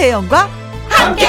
[0.00, 0.48] 김혜영과
[0.88, 1.26] 함께.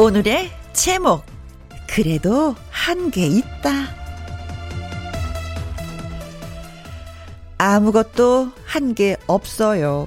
[0.00, 1.24] 오늘의 제목
[1.86, 3.70] 그래도 한계 있다.
[7.58, 10.06] 아무것도 한 게 없어요.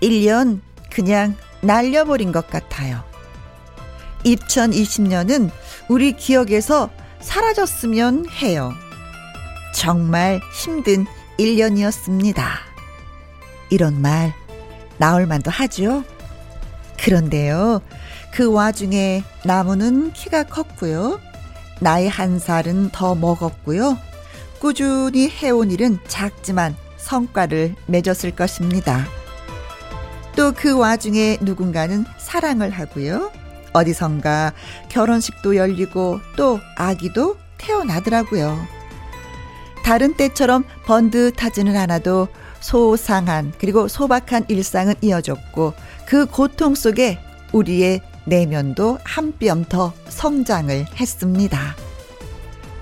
[0.00, 3.04] 1년 그냥 날려버린 것 같아요.
[4.24, 5.50] 2020년은
[5.90, 6.88] 우리 기억에서
[7.26, 8.72] 사라졌으면 해요.
[9.74, 11.06] 정말 힘든
[11.38, 12.42] 1년이었습니다.
[13.68, 14.32] 이런 말
[14.96, 16.04] 나올 만도 하죠.
[16.98, 17.82] 그런데요,
[18.32, 21.20] 그 와중에 나무는 키가 컸고요.
[21.80, 23.98] 나이 한 살은 더 먹었고요.
[24.60, 29.04] 꾸준히 해온 일은 작지만 성과를 맺었을 것입니다.
[30.36, 33.30] 또 그 와중에 누군가는 사랑을 하고요.
[33.76, 34.52] 어디선가
[34.88, 38.58] 결혼식도 열리고 또 아기도 태어나더라고요.
[39.84, 42.28] 다른 때처럼 번듯하지는 않아도
[42.60, 45.74] 소상한 그리고 소박한 일상은 이어졌고
[46.06, 47.20] 그 고통 속에
[47.52, 51.76] 우리의 내면도 한 뼘 더 성장을 했습니다.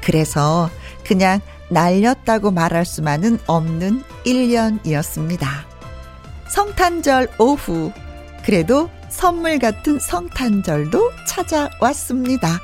[0.00, 0.70] 그래서
[1.04, 5.46] 그냥 날렸다고 말할 수만은 없는 1년이었습니다.
[6.48, 7.92] 성탄절 오후,
[8.44, 12.60] 그래도 선물 같은 성탄절도 찾아왔습니다.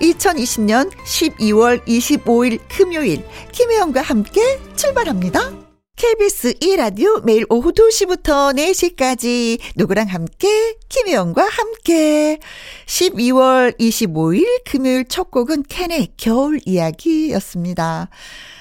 [0.00, 4.40] 2020년 12월 25일 금요일, 김혜영과 함께
[4.76, 5.52] 출발합니다.
[5.96, 12.38] KBS 2라디오 매일 오후 2시부터 4시까지 누구랑 함께 김혜영과 함께
[12.86, 18.08] 12월 25일 금요일 첫 곡은 캔의 겨울 이야기였습니다.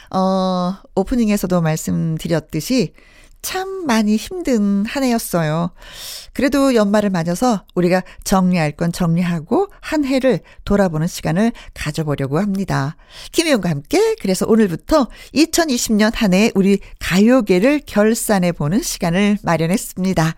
[0.10, 2.94] 어, 오프닝에서도 말씀드렸듯이
[3.44, 5.70] 참 많이 힘든 한 해였어요.
[6.34, 12.96] 그래도 연말을 맞아서 우리가 정리할 건 정리하고 한 해를 돌아보는 시간을 가져보려고 합니다.
[13.34, 20.34] 김혜영과 함께 그래서 오늘부터 2020년 한 해 우리 가요계를 결산해 보는 시간을 마련했습니다.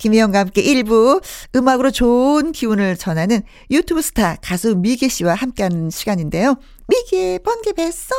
[0.00, 1.22] 김혜영과 함께 1부
[1.54, 6.56] 음악으로 좋은 기운을 전하는 유튜브 스타 가수 미기 씨와 함께하는 시간인데요.
[6.88, 8.16] 미기의 번개 배송.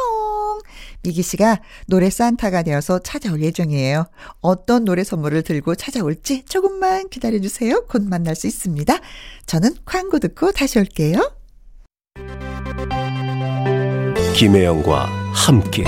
[1.02, 4.06] 미기 씨가 노래 산타가 되어서 찾아올 예정이에요.
[4.42, 7.88] 어떤 노래 선물을 들고 찾아올지 조금만 기다려주세요.
[7.88, 9.00] 곧 만날 수 있습니다.
[9.48, 11.34] 저는 광고 듣고 다시 올게요.
[14.36, 15.84] 김혜영과 함께.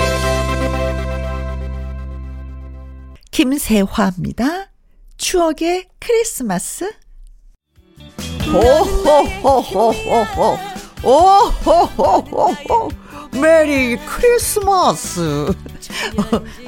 [3.30, 4.73] 김세화입니다.
[5.16, 6.92] 추억의 크리스마스.
[8.52, 10.58] 호호호호호호.
[11.02, 12.90] 오호호호호.
[13.40, 15.46] 메리 크리스마스.
[15.48, 15.54] 어,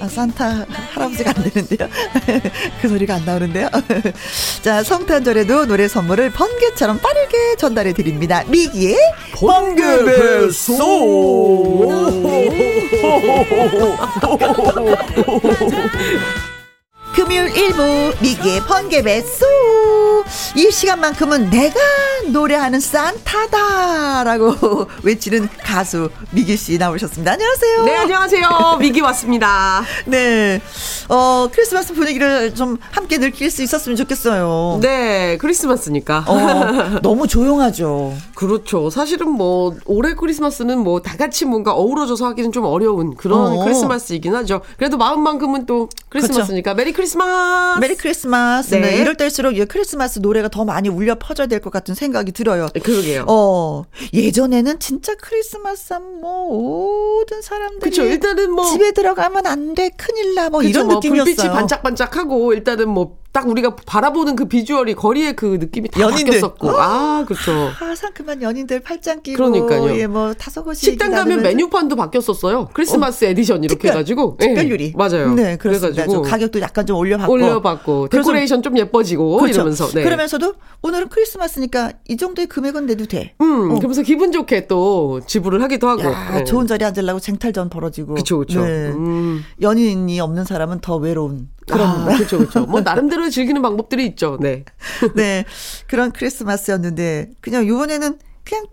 [0.00, 1.88] 아, 산타 할아버지가 안 되는데요.
[2.82, 3.68] 그 소리가 안 나오는데요.
[4.62, 8.42] 자, 성탄절에도 노래 선물을 번개처럼 빠르게 전달해 드립니다.
[8.48, 8.96] 미기의
[9.34, 10.76] 번개 배송.
[17.16, 19.44] 금요일 1부 미기의 번개배수
[20.54, 21.74] 이 시간만큼은 내가
[22.30, 27.32] 노래하는 산타다라고 외치는 가수 미기 씨 나오셨습니다.
[27.32, 27.84] 안녕하세요.
[27.84, 28.76] 네, 안녕하세요.
[28.80, 29.82] 미기 왔습니다.
[30.06, 30.60] 네.
[31.08, 34.78] 어, 크리스마스 분위기를 좀 함께 느낄 수 있었으면 좋겠어요.
[34.82, 36.24] 네, 크리스마스니까.
[36.26, 38.14] 어, 너무 조용하죠.
[38.34, 38.90] 그렇죠.
[38.90, 43.64] 사실은 뭐 올해 크리스마스는 뭐 다 같이 뭔가 어우러져서 하기는 좀 어려운 그런 어.
[43.64, 44.62] 크리스마스이긴 하죠.
[44.76, 46.76] 그래도 마음만큼은 또 크리스마스니까 그렇죠.
[46.76, 47.05] 메리 크리스마스.
[47.80, 48.74] 메리 크리스마스.
[48.74, 48.80] 네.
[48.80, 48.96] 네.
[48.98, 52.68] 이럴 때일수록 크리스마스 노래가 더 많이 울려 퍼져야 될 것 같은 생각이 들어요.
[52.82, 53.24] 그러게요.
[53.28, 59.90] 어, 예전에는 진짜 크리스마스 뭐 모든 사람들이 그쵸, 일단은 뭐 집에 들어가면 안 돼.
[59.96, 60.48] 큰일 나.
[60.50, 61.34] 뭐 그쵸, 이런 뭐 느낌이었어요.
[61.34, 66.24] 불빛이 반짝반짝하고 일단은 뭐 딱 우리가 바라보는 그 비주얼이 거리의 그 느낌이 다 연인들.
[66.40, 66.74] 바뀌었었고 어.
[66.78, 72.68] 아 그렇죠 아 상큼한 연인들 팔짱 끼고 그러니까요 예 뭐 다섯곳이 식당 가면 메뉴판도 바뀌었었어요
[72.72, 73.28] 크리스마스 어.
[73.28, 74.92] 에디션 이렇게 특별, 해가지고 특별 요리 네.
[74.96, 79.54] 맞아요 네 그래가지고 가격도 약간 좀 올려받고 올려받고 데코레이션 좀 예뻐지고 그렇죠.
[79.56, 80.02] 이러면서 네.
[80.02, 83.34] 그러면서도 오늘은 크리스마스니까 이 정도의 금액은 내도 돼.
[83.42, 83.74] 음 어.
[83.74, 86.44] 그러면서 기분 좋게 또 지불을 하기도 하고 야, 네.
[86.44, 88.88] 좋은 자리에 앉으려고 쟁탈전 벌어지고 그렇죠 그렇죠 네.
[88.92, 89.42] 음.
[89.60, 94.38] 연인이 없는 사람은 더 외로운 그런 아, 그렇죠 그렇죠 뭐 나름대로 즐기는 방법들이 있죠.
[94.40, 94.64] 네.
[95.14, 95.44] 네.
[95.86, 98.66] 그런 크리스마스였는데 그냥 이번에는 그냥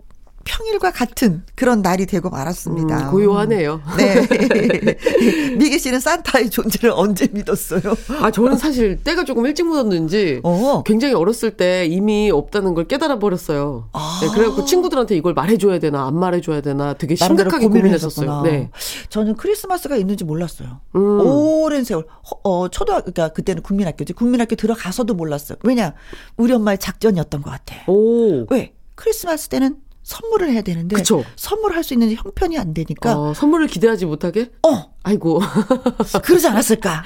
[0.44, 3.06] 평일과 같은 그런 날이 되고 말았습니다.
[3.06, 3.80] 음, 고요하네요.
[3.96, 4.96] 네.
[5.56, 7.80] 미기 씨는 산타의 존재를 언제 믿었어요?
[8.20, 10.82] 아, 저는 사실 때가 조금 일찍 묻었는지 어.
[10.84, 13.88] 굉장히 어렸을 때 이미 없다는 걸 깨달아 버렸어요.
[13.92, 14.20] 아.
[14.22, 18.42] 네, 그래갖고 친구들한테 이걸 말해줘야 되나 안 말해줘야 되나 되게 심각하게 고민했었어요.
[18.42, 18.70] 네.
[19.08, 20.80] 저는 크리스마스가 있는지 몰랐어요.
[20.94, 21.20] 음.
[21.20, 22.06] 오랜 세월.
[22.44, 24.12] 어, 초등학교, 그러니까 그때는 국민학교지.
[24.12, 25.58] 국민학교 들어가서도 몰랐어요.
[25.62, 25.94] 왜냐?
[26.36, 27.76] 우리 엄마의 작전이었던 것 같아.
[27.90, 28.46] 오.
[28.50, 28.74] 왜?
[28.94, 31.24] 크리스마스 때는 선물을 해야 되는데 그쵸?
[31.34, 34.50] 선물할 수 있는 형편이 안 되니까 어, 선물을 기대하지 못하게?
[34.62, 34.94] 어.
[35.02, 35.40] 아이고.
[36.22, 37.02] 그러지 않았을까?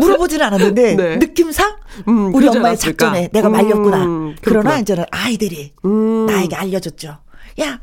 [0.00, 1.16] 물어보지는 않았는데 네.
[1.18, 1.76] 느낌상
[2.08, 3.06] 음, 우리 엄마의 않았을까?
[3.06, 4.04] 작전에 내가 말렸구나.
[4.04, 6.26] 음, 그러나 이제는 아이들이 음.
[6.26, 7.18] 나에게 알려줬죠.
[7.60, 7.80] 야,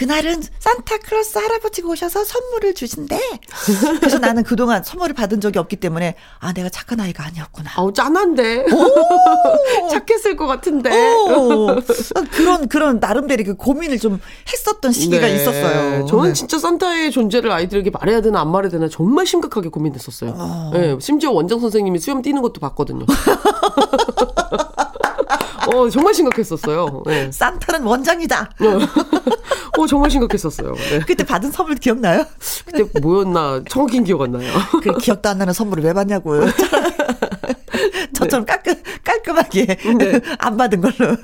[0.00, 3.20] 그날은 산타클로스 할아버지가 오셔서 선물을 주신대.
[4.00, 7.70] 그래서 나는 그동안 선물을 받은 적이 없기 때문에 아 내가 착한 아이가 아니었구나.
[7.76, 8.64] 아우 짠한데.
[9.92, 10.88] 착했을 것 같은데.
[12.32, 14.18] 그런 그런 나름대로 그 고민을 좀
[14.50, 15.34] 했었던 시기가 네.
[15.34, 16.06] 있었어요.
[16.06, 16.32] 저는 네.
[16.32, 20.34] 진짜 산타의 존재를 아이들에게 말해야 되나 안 말해야 되나 정말 심각하게 고민했었어요.
[20.34, 20.70] 어.
[20.72, 23.04] 네, 심지어 원장 선생님이 수염 띄는 것도 봤거든요.
[25.72, 27.02] 어, 정말 심각했었어요.
[27.06, 27.30] 네.
[27.32, 28.50] 산타는 원장이다.
[29.78, 30.74] 어, 정말 심각했었어요.
[30.74, 31.00] 네.
[31.06, 32.24] 그때 받은 선물 기억나요?
[32.64, 34.52] 그때 뭐였나 정확히 기억 안 나요.
[34.82, 36.46] 그 기억도 안 나는 선물을 왜 받냐고요.
[38.14, 38.52] 저처럼 네.
[38.52, 40.20] 깔끔, 깔끔하게 네.
[40.38, 41.16] 안 받은 걸로.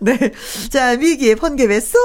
[0.00, 0.32] 네.
[0.70, 1.98] 자, 미기의 번개배 쏙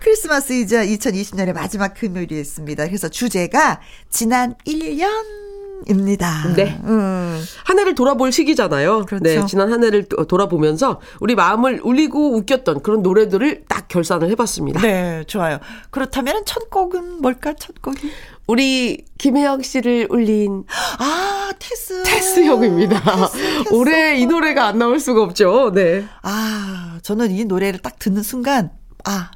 [0.00, 2.86] 크리스마스이자 2020년의 마지막 금요일이었습니다.
[2.86, 3.80] 그래서 주제가
[4.10, 5.47] 지난 1년
[5.86, 6.52] 입니다.
[6.54, 6.80] 네.
[6.84, 7.42] 음.
[7.64, 9.04] 한 해를 돌아볼 시기잖아요.
[9.06, 9.22] 그렇죠.
[9.22, 9.46] 네.
[9.46, 14.80] 지난 한 해를 돌아보면서 우리 마음을 울리고 웃겼던 그런 노래들을 딱 결산을 해봤습니다.
[14.80, 15.58] 네, 좋아요.
[15.90, 17.54] 그렇다면 첫 곡은 뭘까?
[17.58, 18.10] 첫 곡이?
[18.46, 20.64] 우리 김혜영 씨를 울린
[20.98, 23.00] 아 테스 테스 형입니다.
[23.00, 23.32] 테스,
[23.64, 23.74] 테스.
[23.74, 25.72] 올해 이 노래가 안 나올 수가 없죠.
[25.74, 26.04] 네.
[26.22, 28.70] 아 저는 이 노래를 딱 듣는 순간
[29.04, 29.30] 아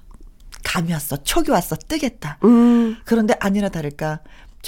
[0.64, 2.38] 감이 왔어 촉이 왔어 뜨겠다.
[2.44, 2.96] 음.
[3.04, 4.20] 그런데 아니나 다를까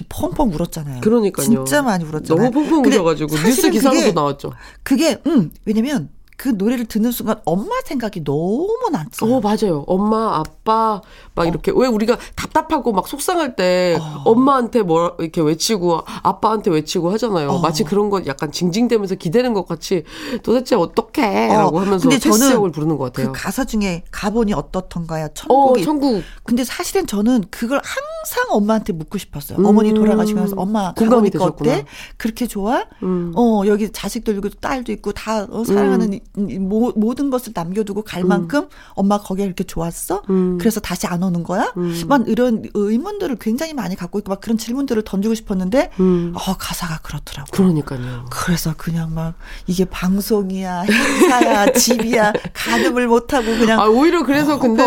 [0.08, 1.00] 펑펑 울었잖아요.
[1.00, 1.44] 그러니까요.
[1.46, 2.50] 진짜 많이 울었잖아요.
[2.50, 4.52] 너무 펑펑 울어가지고 뉴스 기사로도 나왔죠.
[4.82, 9.27] 그게 음 왜냐면 그 노래를 듣는 순간 엄마 생각이 너무 났죠.
[9.27, 9.85] 어, 맞아요.
[9.87, 11.01] 엄마, 아빠,
[11.35, 11.47] 막 어.
[11.47, 14.23] 이렇게, 왜 우리가 답답하고 막 속상할 때 어.
[14.25, 17.51] 엄마한테 뭐 이렇게 외치고 아빠한테 외치고 하잖아요.
[17.51, 17.61] 어.
[17.61, 20.05] 마치 그런 거 약간 징징대면서 기대는 것 같이
[20.43, 21.23] 도대체 어떻게?
[21.23, 21.55] 어.
[21.55, 23.33] 라고 하면서 근데 저는 부르는 것 같아요.
[23.33, 25.29] 그 가사 중에 가본이 어떻던가요?
[25.35, 25.81] 천국이.
[25.81, 26.23] 어, 천국.
[26.43, 29.59] 근데 사실은 저는 그걸 항상 엄마한테 묻고 싶었어요.
[29.59, 29.67] 음.
[29.67, 31.73] 어머니 돌아가시면서 엄마 공감이 되셨구나.
[31.73, 31.85] 어때?
[32.17, 32.85] 그렇게 좋아?
[33.03, 33.33] 음.
[33.37, 36.19] 어, 여기 자식들 있고 딸도 있고 다 어, 사랑하는 음.
[36.37, 38.29] 모, 모든 것을 남겨두고 갈 음.
[38.29, 40.23] 만큼 엄마 거기가 이렇게 좋았어?
[40.31, 40.59] 음.
[40.59, 41.73] 그래서 다시 안 오는 거야?
[41.76, 42.03] 음.
[42.09, 46.32] 만 이런 의문들을 굉장히 많이 갖고 있고 막 그런 질문들을 던지고 싶었는데 음.
[46.35, 47.50] 어 가사가 그렇더라고.
[47.53, 48.26] 그러니까요.
[48.31, 49.35] 그래서 그냥 막
[49.67, 54.85] 이게 방송이야, 행사야, 집이야 가늠을 못 하고 그냥 아 오히려 그래서 어, 근데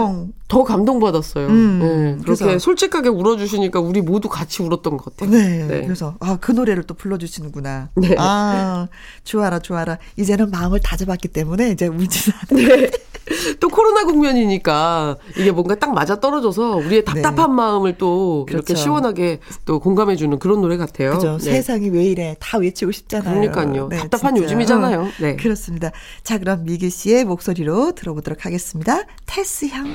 [0.47, 1.47] 더 감동받았어요.
[1.47, 2.59] 음, 네, 그렇게 그래서.
[2.59, 5.29] 솔직하게 울어주시니까 우리 모두 같이 울었던 것 같아요.
[5.29, 5.81] 네, 네.
[5.83, 7.89] 그래서 아 그 노래를 또 불러주시는구나.
[7.95, 8.15] 네.
[8.17, 8.87] 아
[9.25, 9.97] 좋아라 좋아라.
[10.15, 12.61] 이제는 마음을 다잡았기 때문에 이제 울지 않아.
[12.61, 12.91] 네.
[13.59, 17.13] 또 코로나 국면이니까 이게 뭔가 딱 맞아 떨어져서 우리의 네.
[17.21, 17.55] 답답한 네.
[17.55, 18.73] 마음을 또 그렇죠.
[18.73, 21.11] 이렇게 시원하게 또 공감해 주는 그런 노래 같아요.
[21.11, 21.37] 그죠.
[21.37, 21.43] 네.
[21.43, 23.51] 세상이 왜 이래 다 외치고 싶잖아요.
[23.51, 23.87] 그러니까요.
[23.89, 24.45] 네, 답답한 진짜.
[24.45, 25.07] 요즘이잖아요.
[25.21, 25.35] 네.
[25.35, 25.91] 그렇습니다.
[26.23, 29.03] 자 그럼 미기 씨의 목소리로 들어보도록 하겠습니다.
[29.25, 29.87] 테스 향.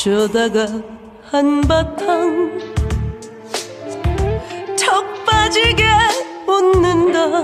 [0.00, 0.66] 어쩌다가
[1.30, 2.58] 한바탕
[4.78, 5.84] 턱 빠지게
[6.46, 7.42] 웃는다.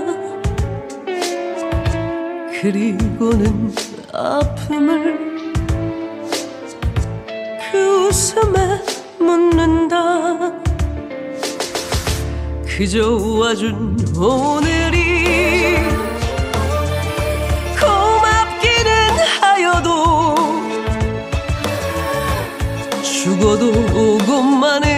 [2.59, 3.75] 그리고는
[4.11, 5.43] 아픔을
[7.71, 8.81] 그 웃음에
[9.19, 10.51] 묻는다.
[12.65, 14.86] 그저 와준 오늘
[23.39, 24.96] 죽어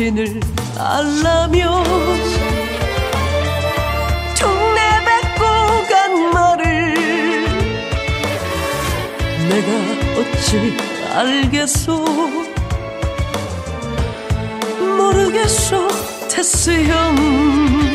[0.00, 0.40] 너 자신을
[0.78, 1.84] 알라며
[4.40, 5.44] 동네 뱉고
[5.90, 6.94] 간 말을
[9.50, 9.68] 내가
[10.18, 10.74] 어찌
[11.12, 12.02] 알겠소?
[14.96, 15.88] 모르겠소
[16.30, 17.89] 테스 형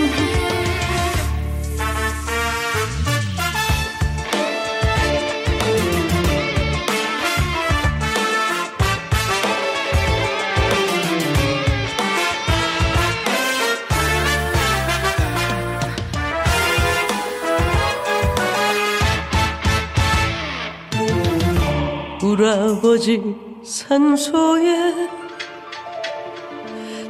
[22.86, 23.20] 울아버지
[23.64, 25.10] 산소에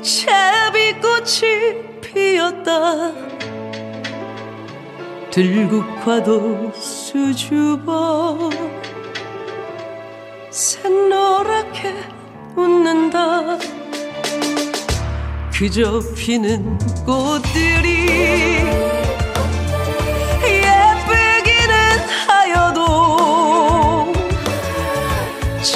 [0.01, 3.11] 제비꽃이 피었다.
[5.31, 8.49] 들국화도 수줍어
[10.49, 11.93] 샛노랗게
[12.55, 13.57] 웃는다.
[15.51, 19.04] 그저 피는 꽃들이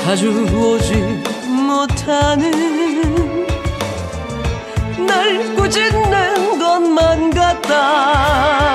[0.09, 0.95] 자주 오지
[1.45, 2.49] 못하는
[5.05, 8.68] 날 꾸짖는 것만 같다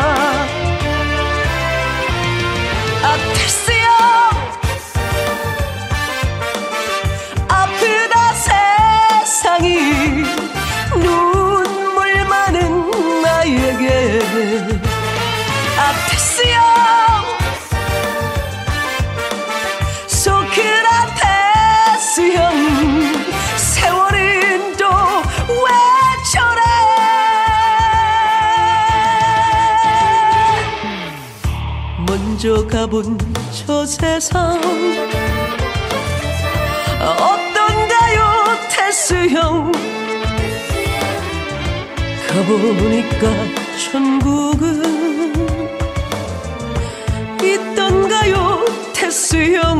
[32.75, 33.17] 가본
[33.53, 34.61] 저 세상.
[36.99, 39.71] 어떤가요 테스 형?
[42.27, 43.31] 가보니까
[43.79, 44.83] 천국은
[47.45, 49.74] 있던가요 테스 형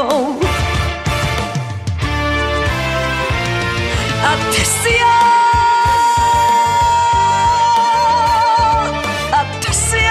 [0.00, 0.40] 테스 형
[4.22, 5.04] 아, 테스 형
[9.32, 10.10] 아, 테스 형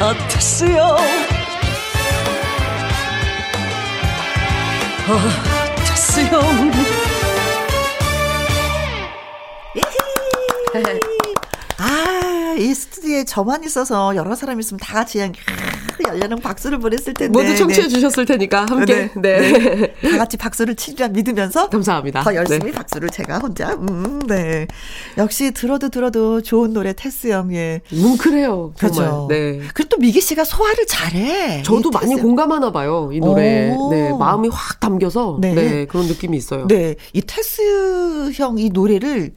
[0.00, 1.15] 아, 테스 형
[13.36, 15.34] 저만 있어서 여러 사람 있으면 다 같이 그냥
[16.08, 17.38] 열려는 박수를 보냈을 텐데.
[17.38, 17.88] 모두 청취해 네.
[17.90, 19.10] 주셨을 테니까 함께.
[19.14, 19.50] 네.
[19.52, 19.94] 네.
[20.10, 22.22] 다 같이 박수를 치리라 믿으면서 감사합니다.
[22.22, 22.72] 더 열심히 네.
[22.72, 23.74] 박수를 제가 혼자.
[23.74, 24.66] 음, 네.
[25.18, 28.72] 역시 들어도 들어도 좋은 노래 테스 형의 뭉클해요.
[28.78, 29.26] 그렇죠.
[29.28, 29.60] 네.
[29.74, 31.62] 그리고 또 미기 씨가 소화를 잘해.
[31.62, 32.22] 저도 이 많이 테스.
[32.22, 33.70] 공감하나 봐요, 이 노래.
[33.76, 33.90] 오.
[33.90, 35.52] 네, 마음이 확 담겨서 네.
[35.52, 35.84] 네.
[35.84, 36.66] 그런 느낌이 있어요.
[36.68, 39.34] 네, 이 테스 형 이 노래를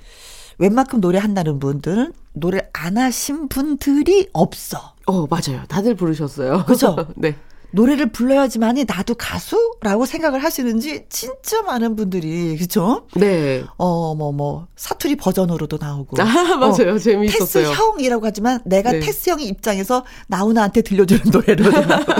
[0.58, 4.94] 웬만큼 노래한다는 분들은 노래 안 하신 분들이 없어.
[5.06, 5.64] 어, 맞아요.
[5.68, 6.66] 다들 부르셨어요.
[6.66, 6.96] 그죠?
[7.16, 7.36] 네.
[7.72, 13.06] 노래를 불러야지만이 나도 가수라고 생각을 하시는지 진짜 많은 분들이 그죠?
[13.16, 13.64] 네.
[13.78, 16.20] 어뭐뭐 사투리 버전으로도 나오고.
[16.20, 16.26] 아,
[16.58, 16.96] 맞아요.
[16.96, 17.68] 어, 재미있었어요.
[17.70, 19.00] 테스 형이라고 하지만 내가 네.
[19.02, 22.12] 테스 형의 입장에서 나훈아한테 들려주는 노래로도 나오고.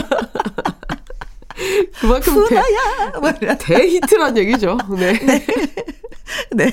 [2.00, 3.12] 그만큼 대, 훈아야.
[3.20, 3.32] 뭐.
[3.58, 4.78] 대히트란 얘기죠.
[4.98, 5.14] 네.
[6.52, 6.72] 네.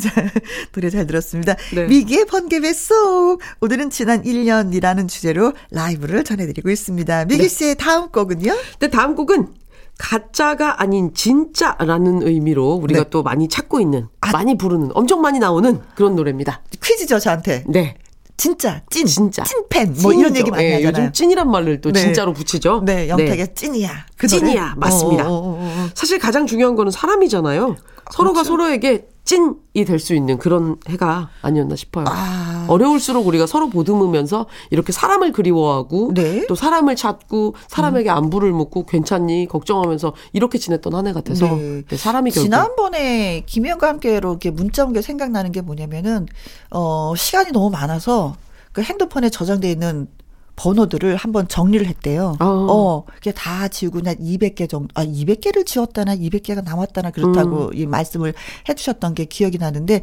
[0.00, 0.30] 자,
[0.72, 1.56] 노래 잘 들었습니다.
[1.74, 1.86] 네.
[1.86, 3.40] 미기의 번개배 속.
[3.60, 7.26] 오늘은 지난 1년이라는 주제로 라이브를 전해드리고 있습니다.
[7.26, 7.48] 미기 네.
[7.48, 8.54] 씨의 다음 곡은요?
[8.78, 9.48] 근데 다음 곡은
[9.98, 13.10] 가짜가 아닌 진짜라는 의미로 우리가 네.
[13.10, 14.30] 또 많이 찾고 있는, 아.
[14.30, 16.62] 많이 부르는, 엄청 많이 나오는 그런 노래입니다.
[16.80, 17.64] 퀴즈죠, 저한테.
[17.66, 17.96] 네.
[18.38, 19.04] 진짜, 찐.
[19.04, 19.42] 진짜.
[19.42, 19.96] 찐팬.
[20.00, 20.38] 뭐 이런 찐이죠.
[20.38, 20.88] 얘기 많이 예, 하잖아요.
[21.06, 22.00] 요즘 찐이란 말을 또 네.
[22.00, 22.82] 진짜로 붙이죠.
[22.86, 24.06] 네, 영탁의 찐이야.
[24.16, 24.28] 그?
[24.28, 24.74] 찐이야.
[24.78, 25.28] 맞습니다.
[25.28, 25.88] 어, 어, 어, 어.
[25.94, 27.76] 사실 가장 중요한 거는 사람이잖아요.
[28.10, 28.48] 서로가 그렇죠.
[28.48, 32.06] 서로에게 찐이 될 수 있는 그런 해가 아니었나 싶어요.
[32.08, 32.64] 아.
[32.68, 36.46] 어려울수록 우리가 서로 보듬으면서 이렇게 사람을 그리워하고 네.
[36.46, 41.82] 또 사람을 찾고 사람에게 안부를 묻고 괜찮니 걱정하면서 이렇게 지냈던 한 해 같아서 네.
[41.86, 46.26] 네, 사람이 결국 지난번에 김혜영과 함께로 이렇게 문자 온 게 생각나는 게 뭐냐면은
[46.70, 48.34] 어 시간이 너무 많아서
[48.72, 50.08] 그 핸드폰에 저장돼 있는
[50.58, 52.36] 번호들을 한번 정리를 했대요.
[52.40, 52.44] 어.
[52.44, 57.74] 어, 그게 다 지우고 한 200개 정도, 아, 200개를 지웠다나 200개가 남았다나 그렇다고 음.
[57.74, 58.34] 이 말씀을
[58.68, 60.00] 해주셨던 게 기억이 나는데,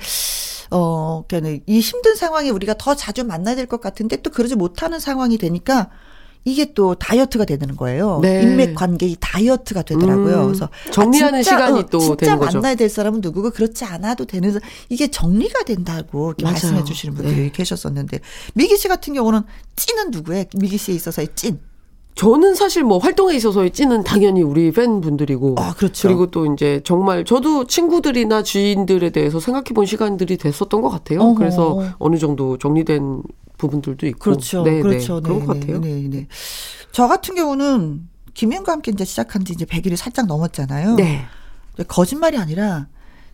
[0.71, 4.99] 어, 그러니까 이 힘든 상황에 우리가 더 자주 만나야 될 것 같은데 또 그러지 못하는
[4.99, 5.89] 상황이 되니까
[6.47, 8.19] 이게 또 다이어트가 되는 거예요.
[8.21, 8.43] 네.
[8.43, 10.41] 인맥 관계 이 다이어트가 되더라고요.
[10.41, 12.57] 음, 그래서 정리하는 진짜, 시간이 어, 또 진짜 되는 거죠.
[12.59, 14.59] 만나야 될 사람은 누구고 그렇지 않아도 되는 사-
[14.89, 16.53] 이게 정리가 된다고 이렇게 맞아요.
[16.53, 17.51] 말씀해 주시는 분들이 네.
[17.51, 18.19] 계셨었는데
[18.53, 19.41] 미기 씨 같은 경우는
[19.75, 20.45] 찐은 누구예요?
[20.55, 21.59] 미기 씨에 있어서의 찐.
[22.15, 26.07] 저는 사실 뭐 활동에 있어서의 찐은 당연히 우리 팬분들이고 아, 그렇죠.
[26.07, 31.19] 리고 또 이제 정말 저도 친구들이나 지인들에 대해서 생각해 본 시간들이 됐었던 것 같아요.
[31.21, 31.33] 어허.
[31.35, 33.21] 그래서 어느 정도 정리된
[33.57, 34.63] 부분들도 있고 그렇죠.
[34.63, 35.19] 네, 그렇죠.
[35.19, 35.79] 네, 그런 네, 것 네, 같아요.
[35.81, 36.27] 네, 네.
[36.91, 40.95] 저 같은 경우는 김현과 함께 이제 시작한 지 이제 100일이 살짝 넘었잖아요.
[40.95, 41.25] 네.
[41.87, 42.87] 거짓말이 아니라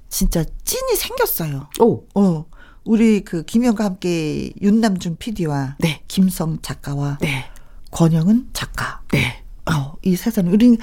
[0.10, 1.68] 진짜 찐이 생겼어요.
[1.80, 2.04] 오.
[2.16, 2.46] 어.
[2.84, 6.02] 우리 그 김영과 함께 윤남준 PD와 네.
[6.08, 7.46] 김성 작가와 네.
[7.92, 9.02] 권영은 작가.
[9.12, 9.44] 네.
[9.72, 10.78] 어, 이 세상 우리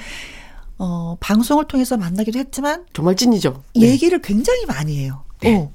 [0.77, 3.63] 어, 방송을 통해서 만나기도 했지만 정말 찐이죠.
[3.75, 3.81] 네.
[3.81, 5.23] 얘기를 굉장히 많이 해요.
[5.45, 5.73] 어.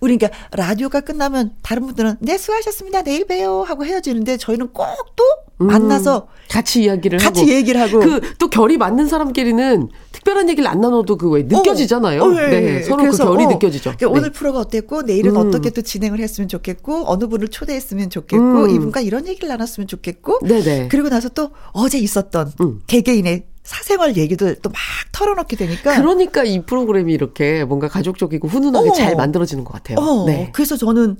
[0.00, 5.24] 우리 그러니까 라디오가 끝나면 다른 분들은 네 수고하셨습니다 내일 봬요 하고 헤어지는데 저희는 꼭 또
[5.66, 7.46] 만나서 같이 이야기를 같이 음.
[7.46, 12.22] 하고 얘기를 하고 그 또 결이 맞는 사람끼리는 특별한 얘기를 안 나눠도 그 왜 느껴지잖아요.
[12.22, 12.82] 어, 어, 예, 네, 예.
[12.82, 13.92] 서로 그 결이 어, 느껴지죠.
[13.96, 14.12] 그러니까 네.
[14.18, 15.36] 오늘 프로가 어땠고 내일은 음.
[15.48, 18.70] 어떻게 또 진행을 했으면 좋겠고 어느 분을 초대했으면 좋겠고 음.
[18.70, 20.88] 이분과 이런 얘기를 나눴으면 좋겠고 네네.
[20.88, 22.80] 그리고 나서 또 어제 있었던 음.
[22.86, 24.76] 개개인의 사생활 얘기들 또 막
[25.12, 28.92] 털어놓게 되니까 그러니까 이 프로그램이 이렇게 뭔가 가족적이고 훈훈하게 어.
[28.92, 29.98] 잘 만들어지는 것 같아요.
[29.98, 30.50] 어, 네.
[30.52, 31.16] 그래서 저는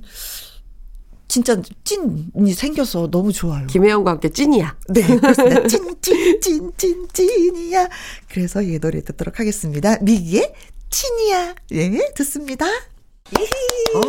[1.27, 3.65] 진짜 찐이 생겨서 너무 좋아요.
[3.67, 4.75] 김혜영과 함께 찐이야.
[4.89, 5.67] 네, 그렇습니다.
[5.67, 7.89] 찐, 찐, 찐, 찐, 찐이야.
[8.29, 9.97] 그래서 이 노래 듣도록 하겠습니다.
[10.01, 10.53] 미기의
[10.89, 11.55] 찐이야.
[11.73, 12.65] 예, 듣습니다.
[12.65, 14.01] 아,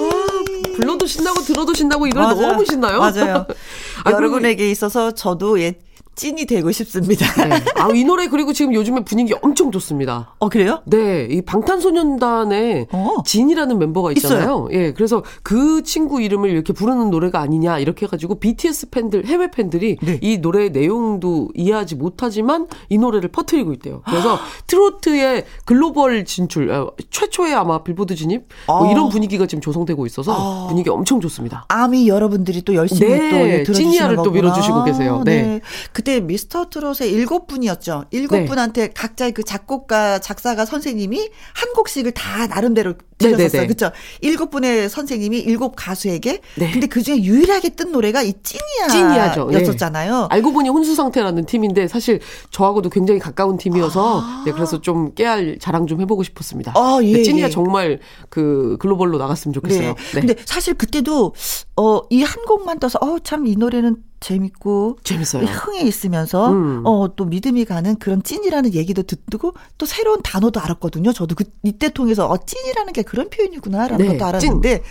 [0.76, 2.49] 불러도 신나고 들어도 신나고 이 노래 맞아요.
[2.49, 2.99] 너무 신나요.
[2.99, 3.47] 맞아요.
[4.04, 5.78] 아, 여러분에게 있어서 저도 예,
[6.14, 7.26] 찐이 되고 싶습니다.
[7.47, 7.61] 네.
[7.76, 10.35] 아, 이 노래 그리고 지금 요즘에 분위기 엄청 좋습니다.
[10.38, 10.83] 어, 그래요?
[10.87, 13.23] 네, 이 방탄소년단에 어.
[13.25, 14.68] 진이라는 멤버가 있잖아요.
[14.73, 19.50] 예, 그래서 그 친구 이름을 이렇게 부르는 노래가 아니냐 이렇게 해 가지고 BTS 팬들 해외
[19.50, 20.18] 팬들이 네.
[20.23, 24.02] 이 노래 내용도 이해하지 못하지만 이 노래를 퍼뜨리고 있대요.
[24.06, 28.90] 그래서 트로트의 글로벌 진출 어, 최초의 아마 빌보드 진입 뭐 아.
[28.90, 31.64] 이런 분위기가 지금 조성되고 있어서 분위기 엄청 좋습니다.
[31.68, 34.43] 아미 여러분들이 또 열심히 네, 또 예, 들어주시는 찐이야를 또 거구나.
[34.43, 35.23] 밀어주시고 계세요.
[35.25, 35.60] 네.
[35.93, 38.04] 그때 미스터 트롯의 일곱 분이었죠.
[38.10, 38.45] 일곱 네.
[38.45, 43.62] 분한테 각자의 그 작곡가, 작사가 선생님이 한 곡씩을 다 나름대로 네, 네, 들으셨어요.
[43.62, 43.67] 네.
[43.67, 43.90] 그렇죠?
[44.21, 46.40] 일곱 분의 선생님이 일곱 가수에게.
[46.56, 46.71] 네.
[46.71, 48.88] 근데 그 중에 유일하게 뜬 노래가 이 찐이야.
[48.88, 49.49] 찐이야죠.
[49.50, 49.60] 네.
[49.60, 50.28] 였었잖아요.
[50.30, 55.86] 알고 보니 혼수 상태라는 팀인데 사실 저하고도 굉장히 가까운 팀이어서 네, 그래서 좀 깨알 자랑
[55.86, 56.73] 좀 해보고 싶었습니다.
[56.76, 57.50] 아, 예, 네, 찐이가 예.
[57.50, 59.95] 정말 그 글로벌로 나갔으면 좋겠어요.
[60.14, 60.21] 네.
[60.21, 61.34] 근데 사실 그때도
[61.76, 65.45] 어이 한 곡만 떠서 어참 이 노래는 재밌고 재밌어요.
[65.45, 66.80] 흥에 있으면서 음.
[66.84, 71.13] 어또 믿음이 가는 그런 찐이라는 얘기도 듣고 또 새로운 단어도 알았거든요.
[71.13, 74.82] 저도 그 이때 통해서 어 찐이라는 게 그런 표현이구나라는 네, 것도 알았는데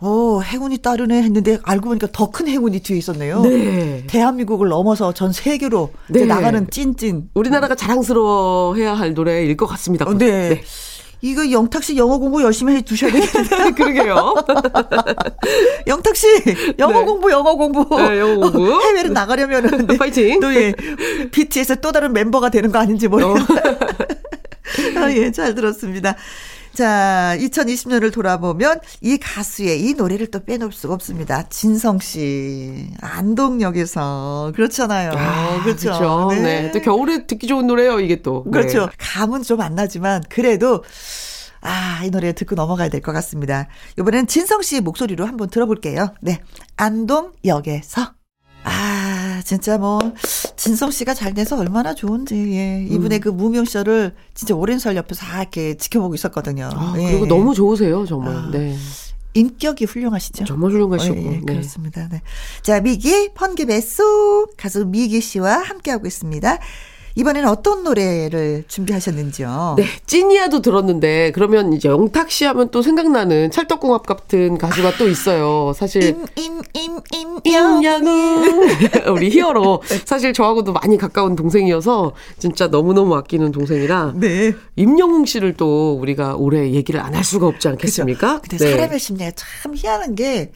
[0.00, 3.40] 어 행운이 따르네 했는데 알고 보니까 더 큰 행운이 뒤에 있었네요.
[3.42, 4.04] 네.
[4.06, 6.24] 대한민국을 넘어서 전 세계로 네.
[6.24, 7.30] 나가는 찐찐.
[7.34, 10.04] 우리나라가 자랑스러워해야 할 노래일 것 같습니다.
[10.06, 10.62] 어, 네.
[11.24, 13.70] 이거 영탁 씨 영어 공부 열심히 해 두셔야 되겠는데.
[13.72, 14.34] 그러게요.
[15.88, 16.26] 영탁 씨
[16.78, 17.04] 영어 네.
[17.06, 17.96] 공부 영어 공부.
[17.96, 18.74] 네, 영어 공부.
[18.74, 19.96] 어, 해외로 나가려면은 네.
[19.96, 20.38] 파이팅.
[20.40, 20.74] 또 예.
[21.32, 23.46] BTS 또 다른 멤버가 되는 거 아닌지 모르겠어요.
[24.96, 26.14] 아, 예, 잘 들었습니다.
[26.74, 31.48] 자, 2020년을 돌아보면 이 가수의 이 노래를 또 빼놓을 수가 없습니다.
[31.48, 32.88] 진성 씨.
[33.00, 34.52] 안동역에서.
[34.54, 35.12] 그렇잖아요.
[35.14, 35.92] 아, 그렇죠.
[35.92, 36.28] 그렇죠.
[36.42, 36.70] 네.
[36.72, 38.42] 또 겨울에 듣기 좋은 노래예요, 이게 또.
[38.46, 38.50] 네.
[38.52, 38.88] 그렇죠.
[38.98, 40.82] 감은 좀 안 나지만 그래도
[41.62, 43.68] 아, 이 노래 듣고 넘어가야 될 것 같습니다.
[43.98, 46.12] 이번에는 진성 씨의 목소리로 한번 들어볼게요.
[46.20, 46.40] 네.
[46.76, 48.12] 안동역에서.
[48.64, 49.03] 아,
[49.42, 49.98] 진짜 뭐,
[50.56, 52.78] 진성 씨가 잘 돼서 얼마나 좋은지, 예.
[52.78, 52.92] 음.
[52.92, 56.70] 이분의 그 무명시절을 진짜 오랜 세월 옆에서 다 이렇게 지켜보고 있었거든요.
[56.72, 57.10] 아, 예.
[57.10, 58.36] 그리고 너무 좋으세요, 정말.
[58.36, 58.76] 아, 네.
[59.34, 60.44] 인격이 훌륭하시죠?
[60.44, 61.16] 정말 훌륭하시고.
[61.16, 61.40] 예, 예, 네.
[61.40, 62.08] 그렇습니다.
[62.08, 62.22] 네.
[62.62, 66.58] 자, 미기, 번개 배수 가수 미기 씨와 함께하고 있습니다.
[67.16, 69.74] 이번에는 어떤 노래를 준비하셨는지요?
[69.78, 75.72] 네, 찐이야도 들었는데 그러면 이제 영탁 씨 하면 또 생각나는 찰떡궁합 같은 가수가 또 있어요.
[75.76, 77.78] 사실 임, 임, 임, 임, 영.
[77.78, 84.52] 임양은 우리 히어로 사실 저하고도 많이 가까운 동생이어서 진짜 너무너무 아끼는 동생이라 네.
[84.76, 88.40] 임영웅 씨를 또 우리가 올해 얘기를 안 할 수가 없지 않겠습니까?
[88.40, 88.70] 근데 네.
[88.72, 90.50] 사람의 심리가 참 희한한 게,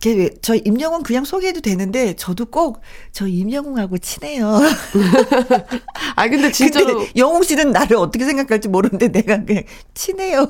[0.00, 2.80] 걔, 저 임영웅 그냥 소개해도 되는데, 저도 꼭
[3.12, 4.58] 저 임영웅하고 친해요.
[6.16, 10.46] 아 근데 진짜로 근데 영웅 씨는 나를 어떻게 생각할지 모르는데 내가 그냥 친해요.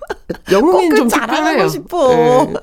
[0.52, 1.68] 영웅이는 꼭좀 자랑하고.
[1.68, 2.08] 싶어.
[2.14, 2.54] 네.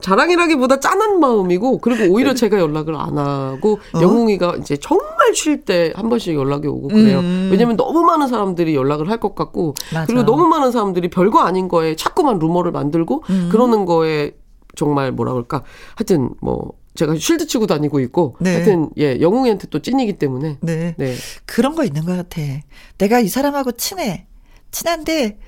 [0.00, 4.00] 자랑이라기보다 짠한 마음이고 그리고 오히려 제가 연락을 안 하고 어?
[4.00, 7.18] 영웅이가 이제 정말 쉴 때 한 번씩 연락이 오고 그래요.
[7.20, 7.48] 음.
[7.52, 10.06] 왜냐면 너무 많은 사람들이 연락을 할 것 같고 맞아.
[10.06, 13.48] 그리고 너무 많은 사람들이 별거 아닌 거에 자꾸만 루머를 만들고 음.
[13.52, 14.32] 그러는 거에
[14.76, 15.62] 정말 뭐라 그럴까
[15.96, 18.54] 하여튼 뭐 제가 쉴드 치고 다니고 있고 네.
[18.54, 20.94] 하여튼 예 영웅이한테 또 찐이기 때문에 네.
[20.98, 21.14] 네.
[21.46, 22.40] 그런 거 있는 것 같아.
[22.98, 24.26] 내가 이 사람하고 친해.
[24.70, 25.38] 친한데,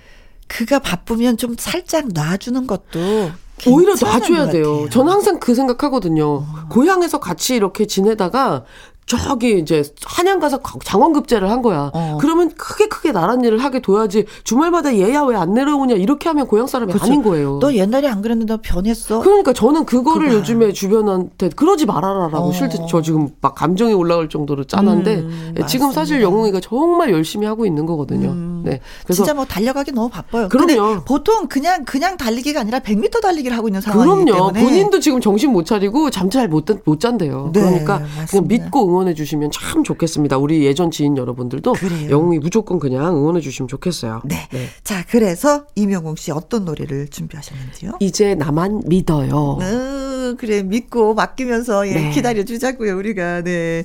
[0.49, 3.31] 그가 바쁘면 좀 살짝 놔주는 것도.
[3.69, 4.83] 오히려 놔줘야 것 돼요.
[4.83, 4.89] 어.
[4.89, 6.45] 저는 항상 그 생각하거든요.
[6.69, 8.65] 고향에서 같이 이렇게 지내다가
[9.07, 11.91] 저기 이제 한양 가서 장원급제를 한 거야.
[11.93, 12.19] 어.
[12.21, 16.67] 그러면 크게 크게 나란 일을 하게 둬야지 주말마다 얘야 왜 안 내려오냐 이렇게 하면 고향
[16.67, 17.07] 사람이 그렇죠.
[17.11, 17.59] 아닌 거예요.
[17.61, 19.21] 너 옛날에 안 그랬는데 너 변했어.
[19.21, 20.39] 그러니까 저는 그거를 그거야.
[20.39, 22.53] 요즘에 주변한테 그러지 말아라라고 어.
[22.53, 26.23] 실제 저 지금 막 감정이 올라갈 정도로 짠한데 음, 예, 지금 사실.
[26.23, 28.35] 영웅이가 정말 열심히 하고 있는 거거든요.
[28.65, 28.81] 네.
[29.05, 30.49] 그래서 진짜 뭐 달려가기 너무 바빠요.
[30.49, 31.01] 그럼요.
[31.05, 34.53] 보통 그냥 그냥 달리기가 아니라 100m 달리기를 하고 있는 상황이기 그럼요.
[34.53, 37.51] 때문에 본인도 지금 정신 못 차리고 잠 잘 못 못 잔대요.
[37.53, 38.27] 네, 그러니까 맞습니다.
[38.31, 40.37] 그냥 믿고 응원해 주시면 참 좋겠습니다.
[40.37, 42.11] 우리 예전 지인 여러분들도 그래요.
[42.11, 44.21] 영웅이 무조건 그냥 응원해 주시면 좋겠어요.
[44.25, 44.49] 네.
[44.85, 47.93] 자, 그래서 이명웅 씨 어떤 노래를 준비하셨는지요?
[48.01, 49.59] 이제 나만 믿어요.
[49.61, 52.11] 어, 그래 믿고 맡기면서 예, 네.
[52.11, 53.85] 기다려 주자고요 우리가 네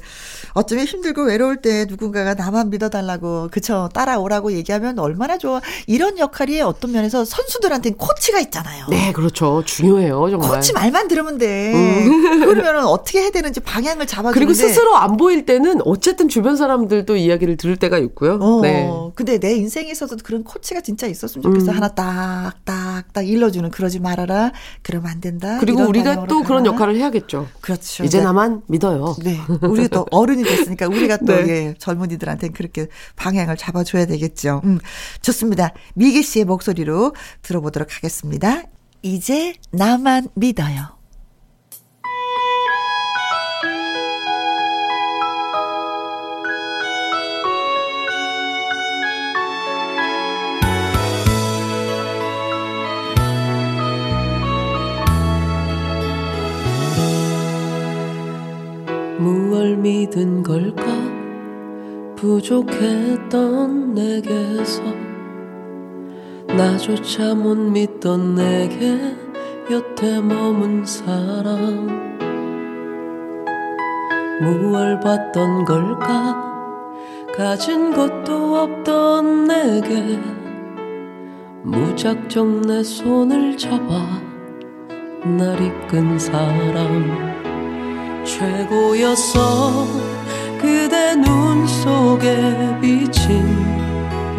[0.53, 6.91] 어쩌면 힘들고 외로울 때 누군가가 나만 믿어달라고 그쵸 따라오라고 얘기하면 얼마나 좋아 이런 역할이 어떤
[6.91, 8.85] 면에서 선수들한테는 코치가 있잖아요.
[8.89, 9.63] 네, 그렇죠.
[9.65, 10.49] 중요해요, 정말.
[10.49, 11.73] 코치 말만 들으면 돼.
[12.45, 14.39] 그러면은 어떻게 해야 되는지 방향을 잡아주는데.
[14.39, 18.39] 그리고 스스로 안 보일 때는 어쨌든 주변 사람들도 이야기를 들을 때가 있고요.
[18.41, 18.89] 어, 네.
[19.15, 21.71] 근데 내 인생에서도 그런 코치가 진짜 있었으면 좋겠어.
[21.71, 21.75] 음.
[21.75, 24.51] 하나 딱, 딱, 딱 일러주는 그러지 말아라.
[24.81, 25.57] 그러면 안 된다.
[25.59, 26.73] 그리고 우리가 또 그런 가라.
[26.73, 27.47] 역할을 해야겠죠.
[27.61, 28.03] 그렇죠.
[28.03, 28.23] 이제 네.
[28.23, 29.15] 나만 믿어요.
[29.23, 29.39] 네.
[29.61, 31.47] 우리가 또 어른이 됐으니까 우리가 또, 네.
[31.47, 34.61] 예, 젊은이들한테는 그렇게 방향을 잡아줘야 되겠죠.
[34.65, 34.79] 음,
[35.21, 35.73] 좋습니다.
[35.93, 38.63] 미기 씨의 목소리로 들어보도록 하겠습니다.
[39.03, 40.96] 이제 나만 믿어요.
[59.87, 60.83] 무얼 믿은 걸까?
[62.17, 64.83] 부족했던 내게서
[66.47, 69.15] 나조차 못 믿던 내게
[69.71, 71.87] 여태 머문 사람.
[74.41, 76.43] 무얼 봤던 걸까?
[77.33, 80.19] 가진 것도 없던 내게
[81.63, 84.21] 무작정 내 손을 잡아
[85.23, 87.36] 날 이끈 사람
[88.27, 89.87] 최고였어.
[90.59, 93.41] 그대 눈 속에 비친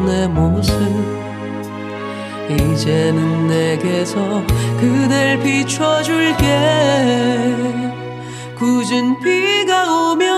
[0.05, 0.75] 내 모습.
[2.51, 4.43] 이제는 내게서
[4.79, 6.47] 그댈 비춰줄게.
[8.57, 10.29] 굳은 비가 오면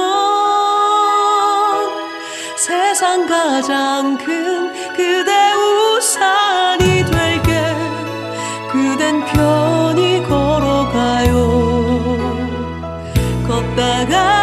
[2.57, 7.51] 세상 가장 큰 그대 우산이 될게.
[8.71, 9.60] 그댄 편
[13.81, 14.40] bagai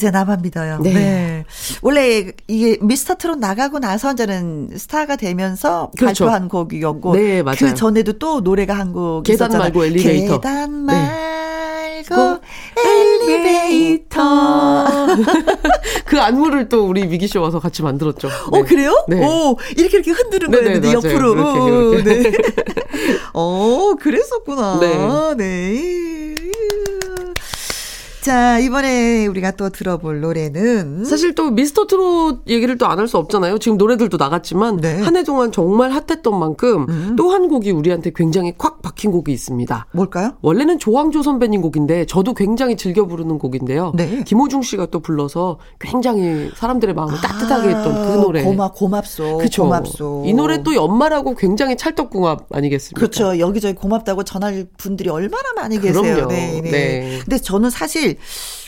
[0.00, 0.78] 이제 나만 믿어요.
[0.82, 0.92] 네.
[0.94, 1.44] 네.
[1.82, 6.24] 원래 이게 미스터 트롯 나가고 나서 저는 스타가 되면서 그렇죠.
[6.24, 7.56] 발표한 곡이었고 네, 맞아요.
[7.58, 9.58] 그 전에도 또 노래가 한 곡 계단 있었잖아요.
[9.64, 10.40] 말고 엘리베이터.
[10.40, 10.92] 계단 네.
[12.08, 12.40] 말고
[12.76, 12.90] 네.
[12.90, 14.86] 엘리베이터.
[16.06, 18.28] 그 안무를 또 우리 미기 씨 와서 같이 만들었죠.
[18.28, 18.58] 어, 네.
[18.58, 19.04] 어 그래요?
[19.06, 19.22] 네.
[19.24, 21.34] 오 이렇게 이렇게 흔드는 거였는데 옆으로.
[21.34, 22.30] 그렇게, 그렇게.
[22.30, 22.32] 네.
[23.34, 24.78] 어 그랬었구나.
[24.80, 25.34] 네.
[25.36, 26.34] 네.
[28.20, 33.16] 자, 이번에 우리가 또 들어볼 노래는 사실 또 미스터 트롯 얘기를 또 안 할 수
[33.16, 33.58] 없잖아요.
[33.58, 35.00] 지금 노래들도 나갔지만 네.
[35.00, 37.16] 한해 동안 정말 핫했던 만큼 음.
[37.16, 39.86] 또한 곡이 우리한테 굉장히 콱 박힌 곡이 있습니다.
[39.92, 40.32] 뭘까요?
[40.42, 43.92] 원래는 조항조 선배님 곡인데 저도 굉장히 즐겨 부르는 곡인데요.
[43.96, 44.22] 네.
[44.26, 48.42] 김호중 씨가 또 불러서 굉장히 사람들의 마음을 아, 따뜻하게 했던 그 노래.
[48.44, 49.38] 고맙 고맙소.
[49.38, 49.62] 그쵸.
[49.62, 50.24] 고맙소.
[50.26, 52.98] 이 노래 또 연말하고 굉장히 찰떡궁합 아니겠습니까?
[53.00, 53.38] 그렇죠.
[53.38, 56.02] 여기저기 고맙다고 전할 분들이 얼마나 많이 계세요.
[56.02, 56.26] 그럼요.
[56.28, 56.70] 네, 네.
[56.70, 57.18] 네.
[57.24, 58.09] 근데 저는 사실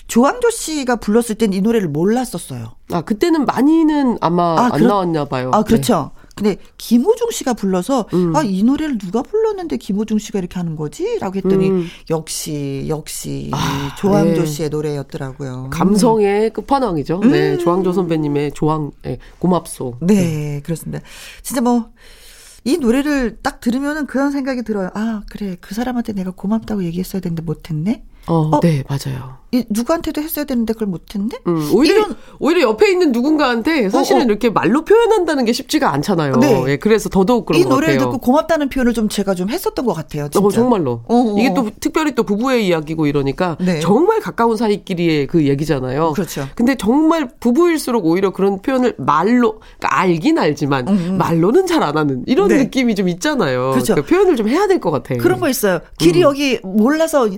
[0.08, 2.72] 조항조 씨가 불렀을 땐 이 노래를 몰랐었어요.
[2.90, 5.50] 아, 그때는 많이는 아마 아, 안 그렇, 나왔나 봐요.
[5.54, 6.10] 아, 그렇죠.
[6.14, 6.22] 네.
[6.34, 8.34] 근데 김호중 씨가 불러서 음.
[8.34, 11.18] 아, 이 노래를 누가 불렀는데 김호중 씨가 이렇게 하는 거지?
[11.18, 11.86] 라고 했더니 음.
[12.10, 14.46] 역시 역시 아, 조항조 네.
[14.46, 15.68] 씨의 노래였더라고요.
[15.70, 16.52] 감성의 음.
[16.52, 17.20] 끝판왕이죠.
[17.20, 17.32] 네, 음.
[17.32, 17.58] 네.
[17.58, 19.98] 조항조 선배님의 조항 네, 고맙소.
[20.00, 21.04] 네, 네, 그렇습니다.
[21.42, 24.90] 진짜 뭐이 노래를 딱 들으면은 그런 생각이 들어요.
[24.94, 25.56] 아, 그래.
[25.60, 28.04] 그 사람한테 내가 고맙다고 얘기했어야 되는데 못했네?
[28.26, 29.41] 어, 어, 네, 맞아요.
[29.52, 31.28] 이, 누구한테도 했어야 되는데 그걸 못했네?
[31.46, 34.26] 음, 오히려, 이런, 오히려 옆에 있는 누군가한테 사실은 어, 어.
[34.26, 36.36] 이렇게 말로 표현한다는 게 쉽지가 않잖아요.
[36.36, 36.64] 네.
[36.68, 40.28] 예, 그래서 더더욱 그런 이 노래를 듣고 고맙다는 표현을 좀 제가 좀 했었던 것 같아요.
[40.30, 40.46] 진짜.
[40.46, 41.02] 어, 정말로.
[41.06, 41.34] 어어.
[41.34, 41.38] 어.
[41.38, 43.80] 이게 또 특별히 또 부부의 이야기고 이러니까 네.
[43.80, 46.12] 정말 가까운 사이끼리의 그 얘기잖아요.
[46.12, 46.48] 그렇죠.
[46.54, 51.18] 근데 정말 부부일수록 오히려 그런 표현을 말로, 그러니까 알긴 알지만 음, 음.
[51.18, 52.58] 말로는 잘 안 하는 이런 네.
[52.58, 53.72] 느낌이 좀 있잖아요.
[53.72, 53.94] 그렇죠.
[53.94, 55.18] 그러니까 표현을 좀 해야 될 것 같아요.
[55.18, 55.80] 그런 거 있어요.
[55.98, 56.22] 길이 음.
[56.22, 57.28] 여기 몰라서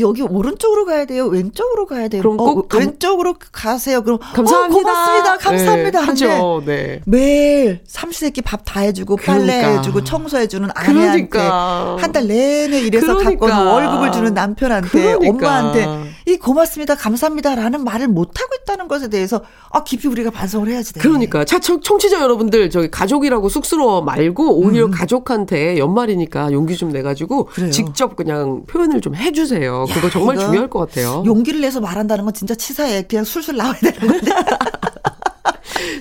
[0.00, 1.26] 여기 오른쪽으로 가야 돼요.
[1.26, 2.22] 왼 쪽으로 가야 돼요.
[2.22, 4.02] 그럼 꼭 어, 감, 왼쪽으로 가세요.
[4.02, 4.78] 그럼 감사합니다.
[4.78, 5.36] 어, 고맙습니다.
[5.38, 6.00] 감사합니다.
[6.00, 6.62] 네, 하죠.
[6.66, 7.00] 네.
[7.06, 9.46] 매일 삼시세끼 밥 다 해주고 그러니까.
[9.62, 11.96] 빨래 해주고 청소해주는 아내한테 그러니까.
[12.00, 13.46] 한달 내내 일해서 그러니까.
[13.46, 15.28] 갖고 월급을 주는 남편한테 그러니까.
[15.48, 16.94] 엄마한테 이 고맙습니다.
[16.94, 21.00] 감사합니다라는 말을 못 하고 있다는 것에 대해서 아 깊이 우리가 반성을 해야지 돼.
[21.00, 24.90] 그러니까 자 청취자 여러분들 저기 가족이라고 쑥스러워 말고 오히려 음.
[24.90, 27.70] 가족한테 연말이니까 용기 좀 내가지고 그래요.
[27.70, 29.86] 직접 그냥 표현을 좀 해주세요.
[29.90, 31.22] 그거 정말 중요할 것 같아요.
[31.24, 33.04] 용기를 내서 말한다는 건 진짜 치사해.
[33.08, 34.30] 그냥 술술 나와야 되는 건데.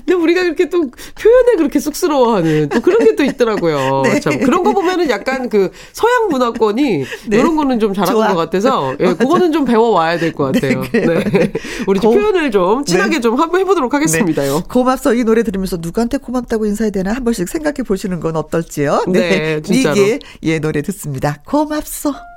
[0.06, 4.04] 근데 우리가 그렇게 또 표현에 그렇게 쑥스러워하는 또 그런 게 또 있더라고요.
[4.06, 4.20] 네.
[4.20, 6.84] 참 그런 거 보면은 약간 그 서양 문화권이
[7.28, 7.38] 네.
[7.38, 8.28] 이런 거는 좀 잘하는 좋아.
[8.30, 10.84] 것 같아서 예, 그거는 좀 배워 와야 될 것 같아요.
[10.92, 11.52] 네, 네.
[11.88, 13.20] 우리 고, 표현을 좀 네.
[13.20, 14.54] 좀 한번 해보도록 하겠습니다요.
[14.58, 14.64] 네.
[14.70, 19.06] 고맙소 이 노래 들으면서 누구한테 고맙다고 인사해야 되나 한 번씩 생각해 보시는 건 어떨지요?
[19.08, 19.96] 네, 네 진짜로.
[19.96, 21.40] 미기의 예 노래 듣습니다.
[21.46, 22.37] 고맙소.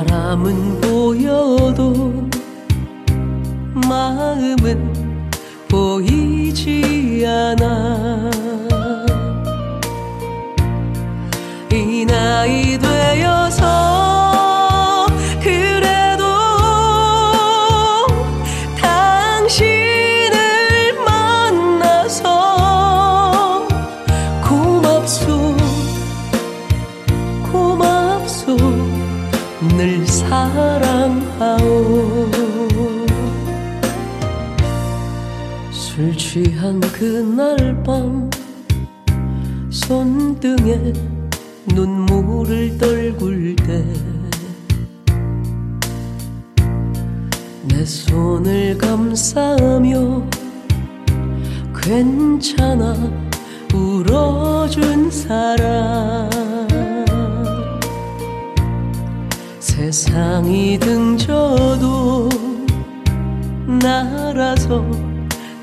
[0.00, 2.26] 사람은 보여도
[3.86, 5.30] 마음은
[5.68, 8.30] 보이지 않아.
[11.70, 13.89] 이 나이 되어서
[36.32, 38.30] 취한 그날 밤
[39.68, 40.92] 손등에
[41.74, 43.84] 눈물을 떨굴 때
[47.84, 50.22] 손을 감싸며
[51.74, 52.94] 괜찮아
[53.74, 56.30] 울어준 사람.
[59.58, 62.28] 세상이 등져도
[63.82, 65.09] 나라서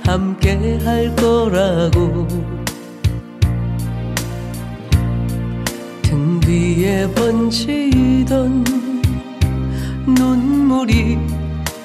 [0.07, 2.25] 함께 할 거라고.
[6.01, 8.63] 등 뒤에 번지던
[10.07, 11.17] 눈물이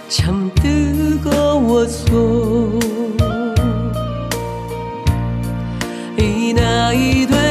[0.08, 2.12] 참 뜨거웠어
[6.16, 7.41] 이 나이 되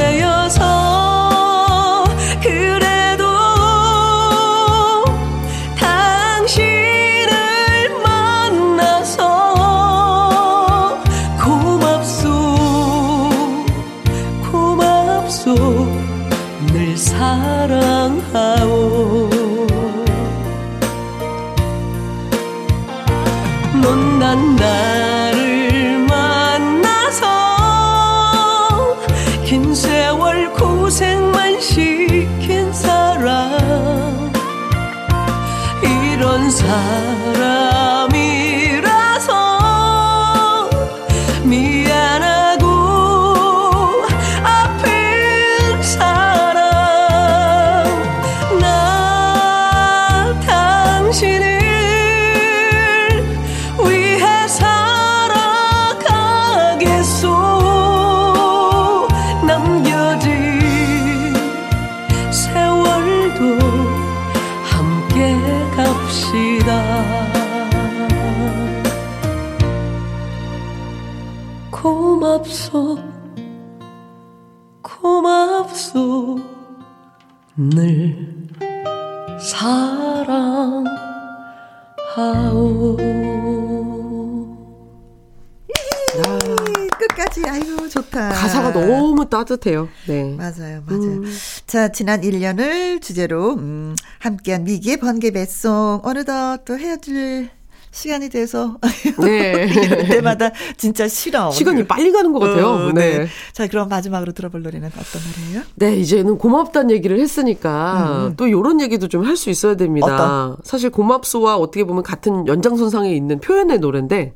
[89.45, 89.87] 따뜻해요.
[90.07, 90.35] 네.
[90.37, 91.21] 맞아요, 맞아요.
[91.67, 95.99] 자, 지난 1년을 주제로, 음, 함께한 미기의 번개 배송.
[96.03, 97.49] 어느덧 또 헤어질
[97.93, 98.77] 시간이 돼서.
[99.19, 99.67] 네.
[100.07, 101.51] 때마다 진짜 싫어.
[101.51, 102.67] 시간이 빨리 가는 것 같아요.
[102.67, 103.27] 어, 네.
[103.51, 105.63] 자, 그럼 마지막으로 들어볼 노래는 어떤 노래예요?
[105.75, 110.07] 네, 이제는 고맙다는 얘기를 했으니까 또 요런 얘기도 좀 할 수 있어야 됩니다.
[110.07, 110.57] 음, 어떤?
[110.63, 114.35] 사실 고맙소와 어떻게 보면 같은 연장선상에 있는 표현의 노래인데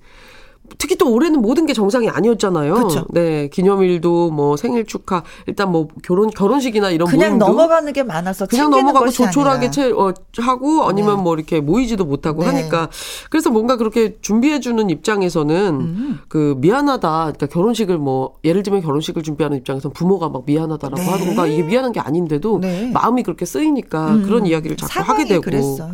[0.78, 2.74] 특히 또 올해는 모든 게 정상이 아니었잖아요.
[2.76, 3.06] 그쵸.
[3.10, 8.46] 네, 기념일도 뭐 생일 축하, 일단 뭐 결혼 결혼식이나 이런 그냥 모임도 넘어가는 게 많아서
[8.46, 9.72] 그냥 넘어가고 조촐하게.
[9.72, 11.24] 채, 어, 하고 아니면 네.
[11.24, 12.48] 뭐 이렇게 모이지도 못하고 네.
[12.48, 12.90] 하니까
[13.30, 16.20] 그래서 뭔가 그렇게 준비해 주는 입장에서는 음.
[16.28, 17.10] 그 미안하다.
[17.10, 21.10] 그러니까 결혼식을 뭐 예를 들면 결혼식을 준비하는 입장에서 부모가 막 미안하다라고 네.
[21.10, 22.92] 하던가 이게 미안한 게 아닌데도 네.
[22.92, 25.44] 마음이 그렇게 쓰이니까 그런 이야기를 자꾸 하게 되고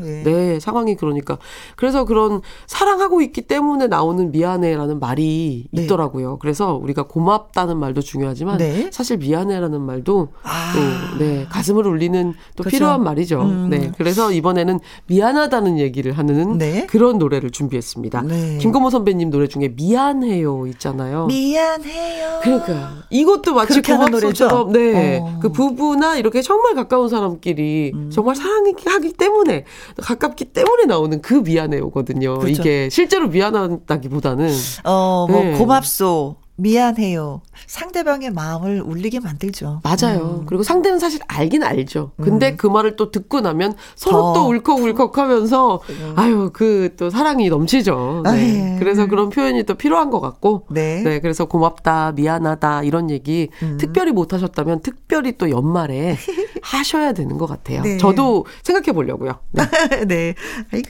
[0.03, 0.23] 예.
[0.23, 1.37] 네 상황이 그러니까
[1.75, 5.83] 그래서 그런 사랑하고 있기 때문에 나오는 미안 해라는 말이 네.
[5.83, 6.37] 있더라고요.
[6.39, 8.89] 그래서 우리가 고맙다는 말도 중요하지만 네.
[8.91, 10.73] 사실 미안해라는 말도 아.
[10.73, 12.69] 또 네, 가슴을 울리는 또 그쵸.
[12.75, 13.41] 필요한 말이죠.
[13.41, 13.69] 음.
[13.69, 13.91] 네.
[13.97, 16.85] 그래서 이번에는 미안하다는 얘기를 하는 네.
[16.87, 18.21] 그런 노래를 준비했습니다.
[18.23, 18.57] 네.
[18.59, 21.27] 김건모 선배님 노래 중에 미안해요 있잖아요.
[21.27, 22.39] 미안해요.
[22.41, 24.71] 그러니까 이것도 마치 고맙소처럼?
[24.71, 25.19] 네.
[25.19, 25.27] 어.
[25.27, 25.39] 음.
[25.41, 29.65] 그 부부나 이렇게 정말 가까운 사람끼리 정말 사랑하기 때문에
[29.97, 32.39] 가깝기 때문에 나오는 그 미안해요거든요.
[32.39, 32.61] 그렇죠.
[32.61, 34.50] 이게 실제로 미안하다기보다는
[34.83, 35.57] 어, 뭐, 네.
[35.57, 36.35] 고맙소.
[36.57, 37.41] 미안해요.
[37.65, 39.81] 상대방의 마음을 울리게 만들죠.
[39.83, 40.41] 맞아요.
[40.41, 40.45] 음.
[40.45, 42.11] 그리고 상대는 사실 알긴 알죠.
[42.21, 44.33] 근데 그 말을 또 듣고 나면 서로 더.
[44.33, 45.79] 또 울컥울컥 하면서
[46.15, 48.21] 아유, 그 또 사랑이 넘치죠.
[48.25, 48.29] 네.
[48.29, 48.75] 아유.
[48.79, 50.65] 그래서 그런 표현이 또 필요한 것 같고.
[50.69, 51.01] 네.
[51.01, 51.19] 네.
[51.19, 53.77] 그래서 고맙다, 미안하다, 이런 얘기 음.
[53.79, 56.15] 특별히 못 하셨다면 특별히 또 연말에
[56.61, 57.81] 하셔야 되는 것 같아요.
[57.81, 57.97] 네.
[57.97, 59.39] 저도 생각해 보려고요.
[59.51, 59.63] 네.
[60.05, 60.35] 네.
[60.71, 60.89] 아이고.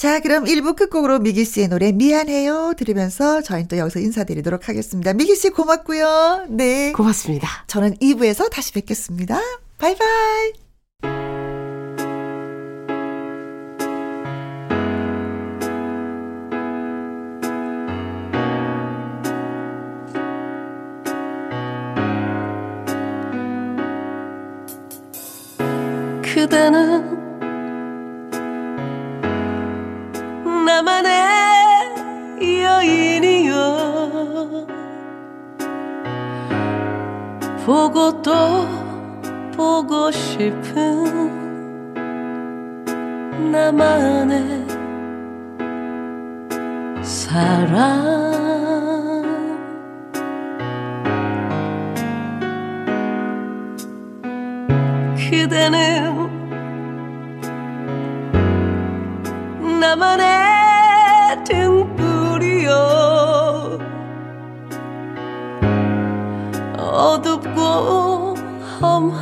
[0.00, 5.12] 자, 그럼 1부 끝곡으로 미기 씨의 노래 미안해요 들으면서 저희는 또 여기서 인사드리도록 하겠습니다.
[5.12, 6.46] 미기 씨 고맙고요.
[6.48, 6.92] 네.
[6.92, 7.46] 고맙습니다.
[7.66, 9.38] 저는 2부에서 다시 뵙겠습니다.
[9.76, 10.52] 바이바이.
[26.22, 27.19] 그대는
[30.70, 31.10] 나만의
[32.62, 33.54] 여인이여.
[37.66, 38.32] 보고 또
[39.56, 40.70] 보고 싶은
[43.50, 44.64] 나만의
[47.02, 48.30] 사랑.
[55.18, 56.30] 그대는
[59.80, 60.29] 나만의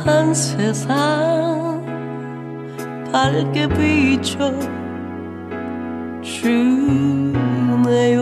[0.05, 1.83] 한 세상
[3.11, 4.53] 밝게 비춰
[6.21, 8.18] 주네요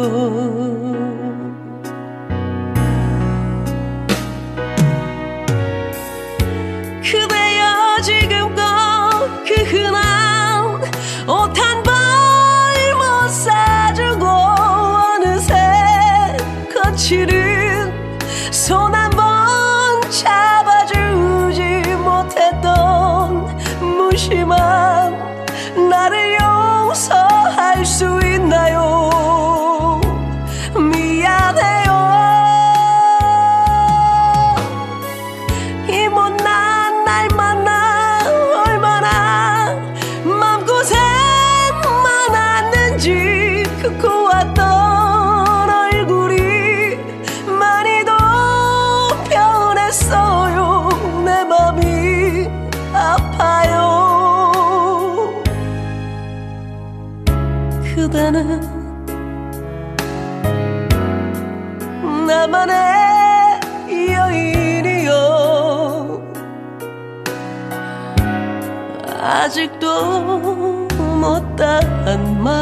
[71.22, 72.58] 못다한 말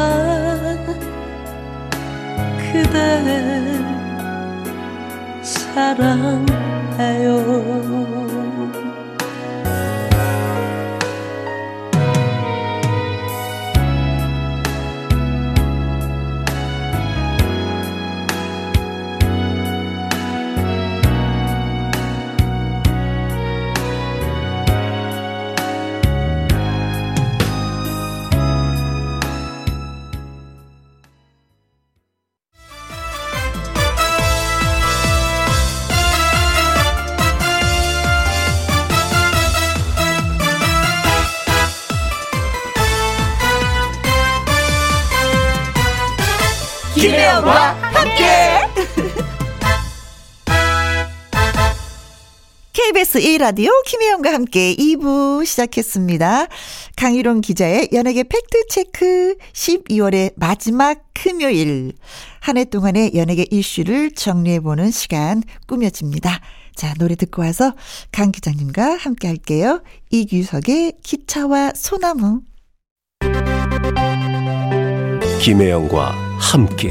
[2.58, 2.96] 그대
[5.42, 6.56] 사랑해요
[53.16, 56.46] KBS 1라디오 김혜영과 함께 2부 시작했습니다.
[56.96, 61.92] 강희롱 기자의 연예계 팩트체크 12월의 마지막 금요일.
[62.40, 66.40] 한 해 동안의 연예계 이슈를 정리해보는 시간 꾸며집니다.
[66.74, 67.74] 자, 노래 듣고 와서
[68.12, 69.82] 강 기자님과 함께 할게요.
[70.10, 72.42] 이규석의 기차와 소나무.
[75.40, 76.90] 김혜영과 함께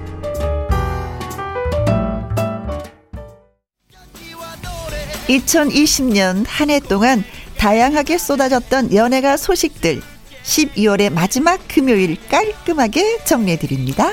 [5.31, 7.23] 2020년 한 해 동안
[7.57, 10.01] 다양하게 쏟아졌던 연예가 소식들
[10.43, 14.09] 12월의 마지막 금요일 깔끔하게 정리해드립니다.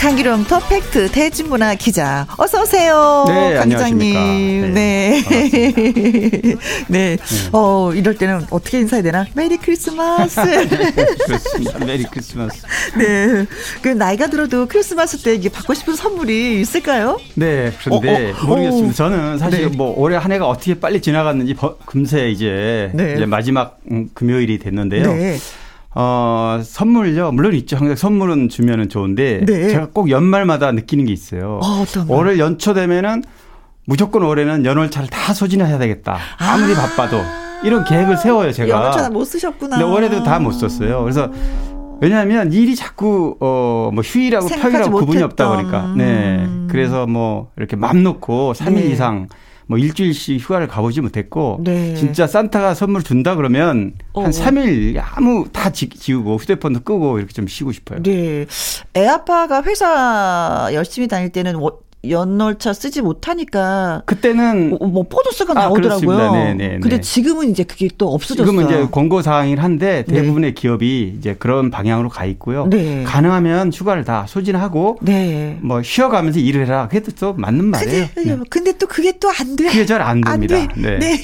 [0.00, 3.24] 강기룡 퍼펙트 대중문화 기자 어서 오세요.
[3.26, 4.16] 네, 강 기자님.
[4.16, 4.72] 안녕하십니까.
[4.72, 5.22] 네.
[5.26, 6.52] 네.
[6.86, 7.16] 네.
[7.52, 9.26] 어 이럴 때는 어떻게 인사해야 되나?
[9.34, 10.40] 메리 크리스마스.
[11.26, 11.84] 그렇습니다.
[11.84, 12.62] 메리 크리스마스.
[12.96, 13.44] 네.
[13.82, 17.18] 그 나이가 들어도 크리스마스 때 이게 받고 싶은 선물이 있을까요?
[17.34, 18.88] 네, 그런데 어, 어, 모르겠습니다.
[18.90, 18.92] 어.
[18.92, 19.76] 저는 사실 네.
[19.76, 23.14] 뭐 올해 한 해가 어떻게 빨리 지나갔는지 버- 금세 이제, 네.
[23.16, 25.12] 이제 마지막 음, 금요일이 됐는데요.
[25.12, 25.38] 네.
[26.00, 27.32] 어, 선물요.
[27.32, 27.76] 물론 있죠.
[27.76, 29.68] 항상 선물은 주면은 좋은데 네.
[29.68, 31.58] 제가 꼭 연말마다 느끼는 게 있어요.
[31.60, 32.14] 어, 어떤 거?
[32.14, 33.24] 올해 연초 되면은
[33.84, 36.18] 무조건 올해는 연월차를 다 소진해야 되겠다.
[36.38, 37.20] 아무리 바빠도
[37.64, 38.68] 이런 계획을 세워요, 제가.
[38.70, 39.76] 연어차 못 쓰셨구나.
[39.78, 41.02] 근데 올해도 다 못 썼어요.
[41.02, 41.32] 그래서
[42.00, 45.48] 왜냐하면 일이 자꾸 어 뭐 휴일하고 생각하지 평일하고 구분이 없다.
[45.56, 48.80] 보니까 네 그래서 뭐 이렇게 맘 놓고 3일 네.
[48.90, 49.26] 이상
[49.68, 51.94] 뭐 일주일씩 휴가를 가보지 못했고 네.
[51.94, 54.22] 진짜 산타가 선물 준다 그러면 어.
[54.22, 58.02] 한 3일 아무 다 지, 지우고 휴대폰도 끄고 이렇게 좀 쉬고 싶어요.
[58.02, 58.46] 네.
[58.96, 65.62] 애 아빠가 회사 열심히 다닐 때는 워- 연월차 쓰지 못하니까 그때는 뭐, 뭐 포도스가 아,
[65.64, 66.06] 나오더라고요.
[66.06, 66.32] 그렇습니다.
[66.32, 67.00] 네, 네, 근데 네.
[67.00, 68.46] 지금은 이제 그게 또 없어졌어요.
[68.46, 70.14] 지금은 이제 권고 사항이긴 한데 네.
[70.22, 72.68] 대부분의 기업이 이제 그런 방향으로 가 있고요.
[72.68, 73.02] 네.
[73.04, 75.58] 가능하면 휴가를 다 소진하고 네.
[75.60, 76.88] 뭐 쉬어가면서 일을 해라.
[76.88, 78.06] 그게 또 맞는 말이에요.
[78.14, 78.42] 근데, 네.
[78.48, 79.64] 근데 또 그게 또 안 돼.
[79.66, 80.54] 그게 잘 안 됩니다.
[80.54, 80.68] 돼.
[80.76, 80.98] 네.
[80.98, 81.20] 네.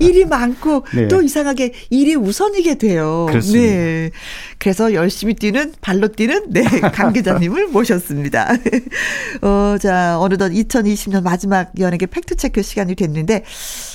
[0.00, 1.08] 일이 많고 네.
[1.08, 3.26] 또 이상하게 일이 우선이게 돼요.
[3.28, 3.64] 그렇습니다.
[3.72, 4.10] 네.
[4.58, 8.48] 그래서 열심히 뛰는 발로 뛰는 네, 강 기자님을 모셨습니다.
[9.42, 13.44] 어, 자, 어느덧 2020년 마지막 연예계 팩트 체크 시간이 됐는데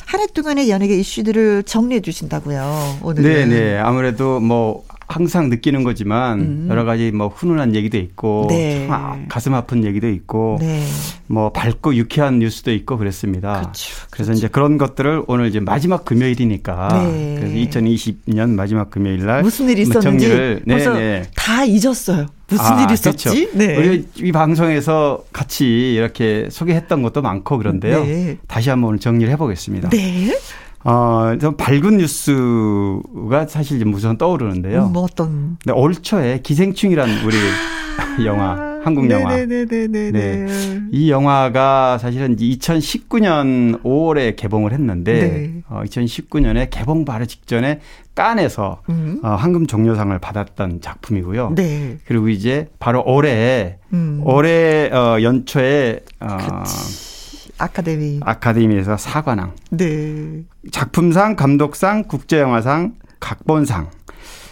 [0.05, 2.99] 한 해 동안의 연예계 이슈들을 정리해 주신다고요.
[3.01, 3.23] 오늘은.
[3.23, 3.77] 네, 네.
[3.77, 8.47] 아무래도 뭐 항상 느끼는 거지만 여러 가지 뭐 훈훈한 얘기도 있고 음.
[8.47, 8.87] 네.
[8.87, 10.83] 참 아- 가슴 아픈 얘기도 있고 네.
[11.27, 13.59] 뭐 밝고 유쾌한 뉴스도 있고 그랬습니다.
[13.59, 13.95] 그렇죠.
[14.09, 17.35] 그래서 이제 그런 것들을 오늘 이제 마지막 금요일이니까 네.
[17.39, 21.23] 그래서 2020년 마지막 금요일 날 무슨 일이 있었는지 정리를 네, 네.
[21.35, 22.27] 다 잊었어요.
[22.47, 23.29] 무슨 아, 일이 있었지?
[23.29, 23.57] 그렇죠.
[23.57, 23.77] 네.
[23.77, 28.03] 우리 이 방송에서 같이 이렇게 소개했던 것도 많고 그런데요.
[28.03, 28.37] 네.
[28.47, 29.89] 다시 한번 정리를 해보겠습니다.
[29.89, 30.37] 네.
[30.83, 34.87] 어, 좀 밝은 뉴스가 사실 좀 우선 떠오르는데요.
[34.87, 37.35] 뭐 어떤 근데 올 초에 기생충이라는 우리
[38.25, 39.31] 영화, 한국 영화.
[39.31, 40.11] 아, 네네네네네.
[40.11, 40.81] 네.
[40.91, 45.63] 이 영화가 사실은 2019년 5월에 개봉을 했는데 네.
[45.69, 47.79] 어, 2019년에 개봉 바로 직전에
[48.15, 49.19] 깐에서 음.
[49.23, 51.53] 어, 황금 종려상을 받았던 작품이고요.
[51.55, 51.97] 네.
[52.05, 54.21] 그리고 이제 바로 올해 음.
[54.25, 56.63] 올해 어, 연초에 어,
[57.61, 58.19] 아카데미.
[58.23, 60.43] 아카데미에서 사관왕, 네.
[60.71, 63.89] 작품상, 감독상, 국제영화상, 각본상.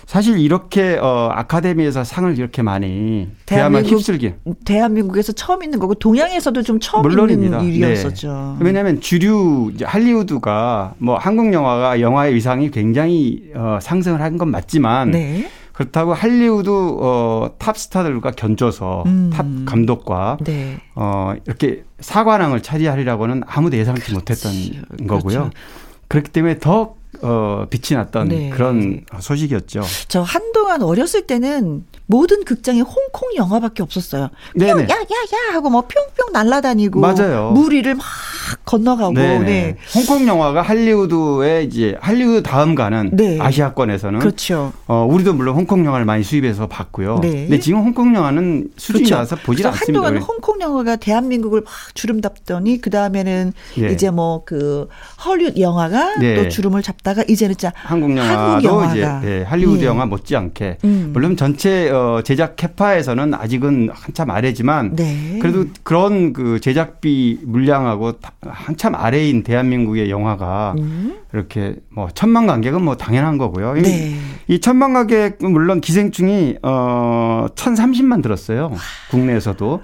[0.05, 6.80] 사실 이렇게 어, 아카데미에서 상을 이렇게 많이 대한민국- 휩쓸긴 대한민국에서 처음 있는 거고 동양에서도 좀
[6.80, 7.60] 처음 물론입니다.
[7.60, 8.57] 있는 일이었었죠.
[8.60, 8.66] 네.
[8.66, 15.12] 왜냐하면 주류 이제 할리우드가 뭐 한국 영화가 영화의 위상이 굉장히 어, 상승을 한 건 맞지만
[15.12, 15.47] 네.
[15.80, 19.30] 그렇다고 할리우드 어, 탑 스타들과 견줘서 음.
[19.32, 20.78] 탑 감독과 네.
[20.94, 24.52] 어, 이렇게 사관왕을 차지하리라고는 아무도 예상치 못했던
[25.08, 25.40] 거고요.
[25.40, 25.50] 그렇죠.
[26.10, 28.50] 그렇기 때문에 더 어, 빛이 났던 네.
[28.50, 29.84] 그런 소식이었죠.
[30.10, 34.30] 저 한동안 어렸을 때는 모든 극장이 홍콩 영화밖에 없었어요.
[34.55, 34.88] 네네.
[34.89, 37.51] 야야야 하고 뭐 뿅뿅 날아다니고 맞아요.
[37.51, 38.03] 물 위를 막
[38.66, 39.45] 건너가고 네네.
[39.45, 39.78] 네.
[39.93, 43.38] 홍콩 영화가 할리우드의 이제 할리우드 다음 가는 네.
[43.39, 44.74] 아시아권에서는 그렇죠.
[44.88, 47.20] 어, 우리도 물론 홍콩 영화를 많이 수입해서 봤고요.
[47.22, 47.30] 네.
[47.30, 49.16] 근데 지금 홍콩 영화는 수준이 그렇죠.
[49.16, 50.03] 나서 보질 그래서 않습니다.
[50.05, 50.24] 한동안.
[50.24, 53.91] 홍콩 영화가 대한민국을 막 주름 잡더니 그 다음에는 예.
[53.91, 54.88] 이제 뭐 그
[55.24, 56.36] 헐리우드 영화가 네.
[56.36, 58.93] 또 주름을 잡다가 이제는 진짜 한국 영화도 한국 영화가.
[58.95, 59.86] 이제 예, 할리우드 예.
[59.86, 61.12] 영화 못지않게 음.
[61.14, 65.38] 물론 전체 어, 제작 캐파에서는 아직은 한참 아래지만 네.
[65.41, 71.18] 그래도 그런 그 제작비 물량하고 다- 한참 아래인 대한민국의 영화가 음.
[71.34, 73.76] 이렇게 뭐 천만 관객은 뭐 당연한 거고요.
[73.78, 74.16] 이- 네.
[74.47, 78.72] 이 천만 관객 물론 기생충이 어 1,030만 들었어요.
[79.12, 79.82] 국내에서도.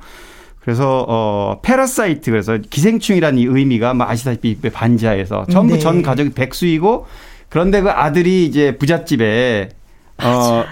[0.61, 5.80] 그래서 어 패러사이트 그래서 기생충이라는 이 의미가 뭐 아시다시피 반지하에서 전부 네.
[5.80, 7.05] 전 가족이 백수이고
[7.49, 9.70] 그런데 그 아들이 이제 부잣집에
[10.24, 10.63] 어,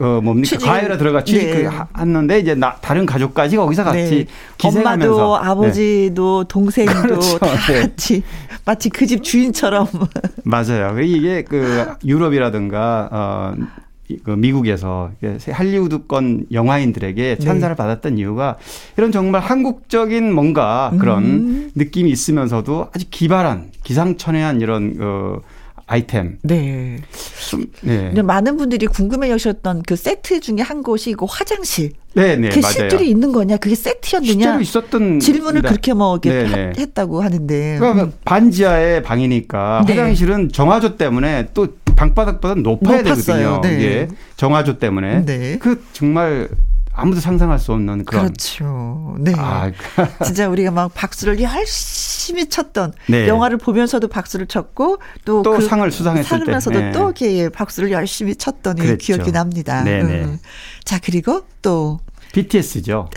[0.00, 0.56] 어 뭡니까.
[0.58, 1.68] 가해로 들어가 취직 네.
[1.98, 4.26] 했는데 이제 나, 다른 가족까지 거기서 같이 네.
[4.56, 5.50] 기생하면서 엄마도 네.
[5.50, 7.38] 아버지도 동생도 그렇죠.
[7.38, 7.80] 다 네.
[7.82, 8.22] 같이
[8.64, 9.86] 마치 그 집 주인처럼
[10.44, 10.98] 맞아요.
[11.00, 13.54] 이게 그 유럽이라든가 어,
[14.08, 15.10] 이- 그 미국에서
[15.52, 18.56] 할리우드권 영화인들에게 찬사를 받았던 이유가
[18.96, 21.70] 이런 정말 한국적인 뭔가 그런 음.
[21.74, 25.36] 느낌이 있으면서도 아주 기발한 기상천외한 이런 어,
[25.94, 26.38] 아이템.
[26.44, 26.98] 네.
[27.50, 28.12] 좀, 네.
[28.22, 31.90] 많은 분들이 궁금해 하셨던 그 세트 중에 한 곳이 그 화장실.
[32.14, 32.72] 네, 네, 그 맞아요.
[32.72, 33.56] 실들이 있는 거냐?
[33.56, 34.32] 그게 세트였느냐?
[34.32, 35.62] 실제로 있었던 질문을.
[35.62, 36.64] 그렇게 뭐 이렇게 네, 네.
[36.66, 37.76] 하- 했다고 하는데.
[37.80, 39.94] 그러니까 반지하의 방이니까 네.
[39.96, 41.66] 화장실은 정화조 때문에 또
[41.96, 43.36] 방바닥보다 높아야 높았어요.
[43.36, 43.60] 되거든요.
[43.62, 43.76] 네.
[43.76, 45.58] 이게 정화조 때문에 네.
[45.58, 46.48] 그 정말
[47.00, 48.24] 아무도 상상할 수 없는 그런.
[48.26, 49.16] 그렇죠.
[49.18, 49.32] 네.
[49.36, 49.70] 아,
[50.24, 53.26] 진짜 우리가 막 박수를 열심히 쳤던 네.
[53.28, 56.44] 영화를 보면서도 박수를 쳤고 또, 또 그 상을 수상했을 때.
[56.44, 56.92] 상면서도 네.
[56.92, 58.96] 또 이렇게 박수를 열심히 쳤던 이 그랬죠.
[59.14, 59.82] 기억이 납니다.
[59.82, 60.24] 네네.
[60.24, 60.38] 음.
[60.84, 62.00] 자 그리고 또
[62.32, 63.08] BTS죠.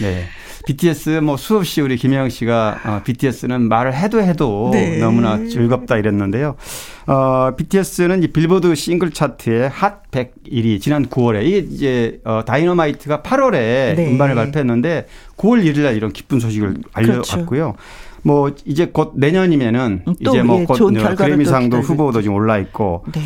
[0.00, 0.26] 네.
[0.66, 4.98] BTS 뭐 수없이 우리 김혜영 씨가 어, BTS는 말을 해도 해도 네.
[4.98, 6.54] 너무나 즐겁다 이랬는데요.
[7.10, 13.96] 어, BTS는 이 빌보드 싱글 차트의 핫 101위 지난 9월에 이게 이제 어, 다이너마이트가 8월에
[13.96, 14.10] 네.
[14.12, 17.74] 음반을 발표했는데 9월 1일 날 이런 기쁜 소식을 알려왔고요.
[18.22, 22.58] 뭐 이제 곧 내년이면은 음, 또 이제 예, 뭐 곧 또 그래미상도 후보도 지금 올라
[22.58, 23.20] 있고 네.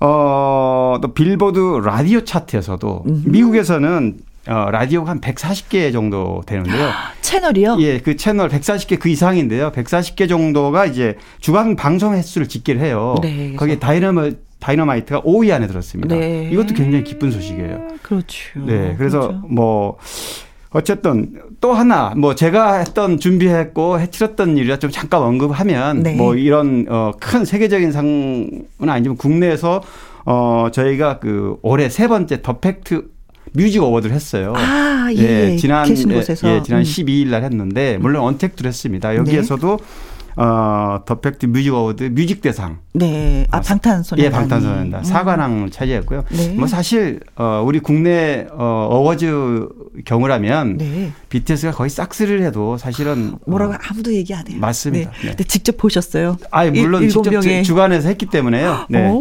[0.00, 4.18] 어, 또 빌보드 라디오 차트에서도 미국에서는
[4.48, 6.90] 어, 라디오가 한 140개 정도 되는데요.
[7.20, 7.76] 채널이요.
[7.80, 9.70] 예, 그 채널 140개 그 이상인데요.
[9.72, 13.16] 140개 정도가 이제 주간 방송 횟수를 집계를 해요.
[13.22, 16.16] 네, 거기에 다이너마, 다이너마이트가 5위 안에 들었습니다.
[16.16, 16.48] 네.
[16.50, 17.88] 이것도 굉장히 기쁜 소식이에요.
[18.02, 18.60] 그렇죠.
[18.66, 19.42] 네, 그래서 그렇죠.
[19.48, 19.98] 뭐
[20.70, 26.14] 어쨌든 또 하나 뭐 제가 했던 준비했고 치렀던 일이라 좀 잠깐 언급하면 네.
[26.14, 29.82] 뭐 이런 어 큰 세계적인 상은 아니지만 국내에서
[30.24, 33.08] 어 저희가 그 올해 세 번째 더 팩트
[33.52, 34.52] Music Awards를 했어요.
[34.56, 35.56] 아, 예.
[35.56, 36.16] 지난 계신 예.
[36.16, 36.22] 예,
[36.62, 36.82] 지난 음.
[36.82, 39.14] 12일 날 했는데 물론 untact를 했습니다.
[39.16, 39.78] 여기에서도
[40.36, 43.46] 어, 더 팩트 뮤직 어워드 뮤직 대상 네.
[43.50, 44.24] 아, 방탄소년단.
[44.24, 46.24] 예, 방탄소년단 사관왕을 차지했고요.
[46.30, 46.54] 네.
[46.54, 49.68] 뭐 사실 어 우리 국내 어 어워즈
[50.04, 51.12] 경우라면 네.
[51.28, 54.56] BTS가 거의 싹쓸이를 해도 사실은 뭐라고 어, 아무도 얘기 안 해요.
[54.60, 55.10] 맞습니다.
[55.10, 55.16] 네.
[55.20, 55.28] 네.
[55.30, 56.38] 근데 직접 보셨어요?
[56.52, 58.86] 아예 물론 일- 직접 명의- 주관해서 했기 때문에요.
[58.88, 59.08] 네.
[59.10, 59.20] 오,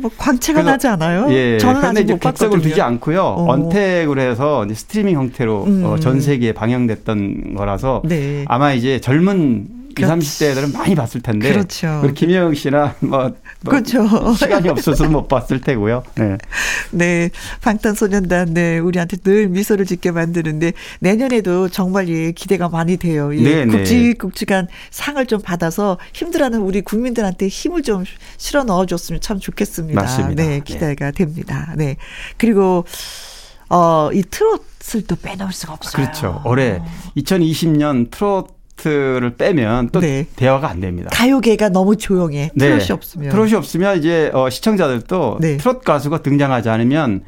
[0.00, 1.26] 뭐 광채가 나지 않아요?
[1.30, 1.58] 예.
[1.58, 2.60] 저는 그런데 아직 이제 못 객석을.
[2.60, 3.22] 두지 않고요.
[3.22, 3.52] 어.
[3.52, 5.84] untact로 해서 스트리밍 형태로 음.
[5.84, 8.44] 어, 전 세계에 방영됐던 거라서 네.
[8.48, 10.44] 아마 이제 젊은 20, 그렇지.
[10.44, 12.00] 30대들은 많이 봤을 텐데 그렇죠.
[12.02, 14.34] 우리 김영 씨나 뭐, 뭐 그렇죠.
[14.34, 16.02] 시간이 없어서 못 봤을 테고요.
[16.16, 16.38] 네.
[16.90, 17.30] 네,
[17.62, 23.34] 방탄소년단, 네, 우리한테 늘 미소를 짓게 만드는데, 내년에도 정말 예, 기대가 많이 돼요.
[23.34, 23.78] 예, 네, 네.
[23.78, 28.04] 굵직굵직한 상을 좀 받아서 힘들어하는 우리 국민들한테 힘을 좀
[28.36, 30.00] 실어 넣어 줬으면 참 좋겠습니다.
[30.00, 30.42] 맞습니다.
[30.42, 31.74] 네, 기대가 됩니다.
[31.76, 31.96] 네.
[32.36, 32.84] 그리고,
[33.68, 35.92] 어, 이 트롯을 또 빼놓을 수가 없어요.
[35.92, 36.42] 그렇죠.
[36.44, 36.80] 올해
[37.16, 38.53] 2020년 트로트
[38.84, 40.26] 를 빼면 또 네.
[40.36, 41.08] 대화가 안 됩니다.
[41.12, 42.50] 가요계가 너무 조용해.
[42.54, 42.68] 네.
[42.68, 43.30] 트롯이 없으면.
[43.30, 45.56] 트롯이 없으면 이제 어, 시청자들도 네.
[45.56, 47.22] 트롯 가수가 등장하지 않으면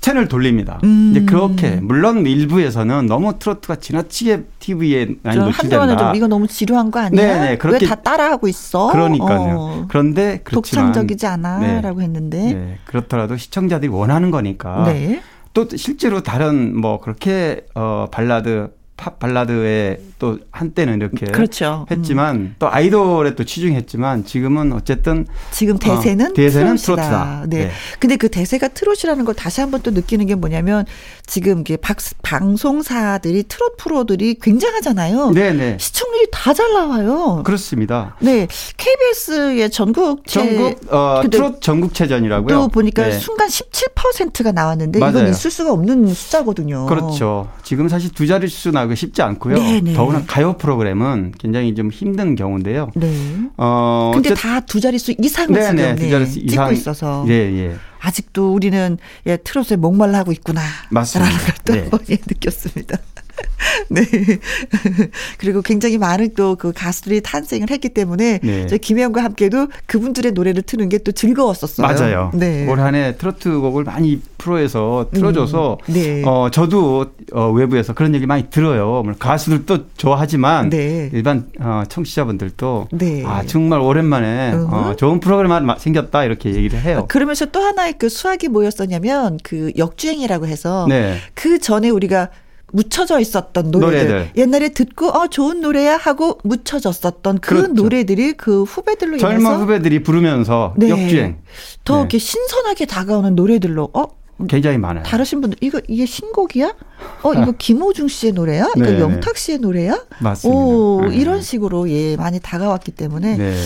[0.00, 0.78] 채널 돌립니다.
[0.84, 1.12] 음.
[1.12, 5.96] 이제 그렇게 물론 일부에서는 너무 트로트가 지나치게 TV에 많이 노출된다.
[5.96, 7.10] 좀 이거 너무 지루한 거 아니야?
[7.10, 8.88] 네, 네, 그렇게- 왜 다 따라하고 있어?
[8.92, 9.56] 그러니까요.
[9.58, 9.84] 어.
[9.88, 11.58] 그런데 그렇지만 독창적이지 않아?
[11.60, 11.80] 네.
[11.80, 12.52] 라고 했는데.
[12.52, 15.22] 네, 그렇더라도 시청자들이 원하는 거니까 네.
[15.54, 18.68] 또 실제로 다른 뭐 그렇게 어 발라드
[18.98, 21.86] 팝 발라드에 또 한때는 이렇게 그렇죠.
[21.88, 27.02] 했지만 또 아이돌에 또 치중했지만 지금은 어쨌든 지금 대세는, 어, 대세는 트롯이다.
[27.08, 27.42] 트로트다.
[27.46, 27.56] 네.
[27.66, 27.70] 네.
[28.00, 30.84] 근데 그 대세가 트롯이라는 걸 다시 한번 또 느끼는 게 뭐냐면
[31.26, 35.30] 지금 이게 박, 방송사들이 트롯 프로들이 굉장하잖아요.
[35.30, 37.42] 네네 시청률이 다 잘 나와요.
[37.44, 38.16] 그렇습니다.
[38.18, 38.48] 네.
[38.76, 42.48] KBS의 전국 제- 전국 어, 트롯 전국체전이라고요.
[42.52, 43.12] 또 보니까 네.
[43.12, 45.18] 순간 17%가 나왔는데 맞아요.
[45.18, 46.86] 이건 있을 수가 없는 숫자거든요.
[46.86, 47.48] 그렇죠.
[47.62, 49.56] 지금 사실 두 자릿수 나 오기 쉽지 않고요.
[49.56, 49.92] 네네.
[49.94, 52.90] 더구나 가요 프로그램은 굉장히 좀 힘든 경우인데요.
[52.96, 53.12] 네.
[53.56, 56.72] 어, 근데 다 두 자릿수 이상을 네네, 지금 두 네, 찍고 이상.
[56.72, 57.76] 있어서 예, 예.
[58.00, 60.60] 아직도 우리는 예, 트롯에 목말라 하고 있구나.
[60.90, 61.30] 맞습니다.
[61.30, 62.04] 라는 걸또 네.
[62.14, 62.98] 예, 느꼈습니다.
[63.90, 64.02] 네.
[65.38, 68.66] 그리고 굉장히 많은 또 그 가수들이 탄생을 했기 때문에 네.
[68.66, 71.86] 저희 김혜영과 함께도 그분들의 노래를 트는 게 또 즐거웠었어요.
[71.86, 72.30] 맞아요.
[72.34, 72.66] 네.
[72.68, 76.22] 올 한해 트로트 곡을 많이 프로에서 틀어줘서 음, 네.
[76.26, 79.02] 어 저도 어 외부에서 그런 얘기 많이 들어요.
[79.04, 81.08] 물론 가수들도 좋아하지만 네.
[81.12, 83.24] 일반 어 청취자분들도 네.
[83.24, 84.96] 아 정말 오랜만에 어, 음흠.
[84.96, 87.06] 좋은 프로그램 하나 생겼다 이렇게 얘기를 해요.
[87.08, 91.18] 그러면서 또 하나의 그 수학이 뭐였었냐면 그 역주행이라고 해서 네.
[91.34, 92.28] 그 전에 우리가
[92.72, 94.08] 묻혀져 있었던 노래들.
[94.08, 94.30] 노래들.
[94.36, 97.72] 옛날에 듣고 어 좋은 노래야 하고 묻혀졌었던 그 그렇죠.
[97.72, 100.90] 노래들이 그 후배들로 젊은 인해서 후배들이 부르면서 네.
[100.90, 101.38] 역주행
[101.84, 102.00] 더 네.
[102.00, 104.04] 이렇게 신선하게 다가오는 노래들로 어
[104.48, 105.02] 굉장히 많아요.
[105.02, 106.74] 다르신 분들 이거 이게 신곡이야?
[107.22, 108.68] 어 이거 김호중 씨의 노래야?
[108.76, 109.00] 이거 네, 네.
[109.00, 110.04] 영탁 씨의 노래야?
[110.20, 110.60] 맞습니다.
[110.60, 111.16] 오 네.
[111.16, 113.56] 이런 식으로 예 많이 다가왔기 때문에 네.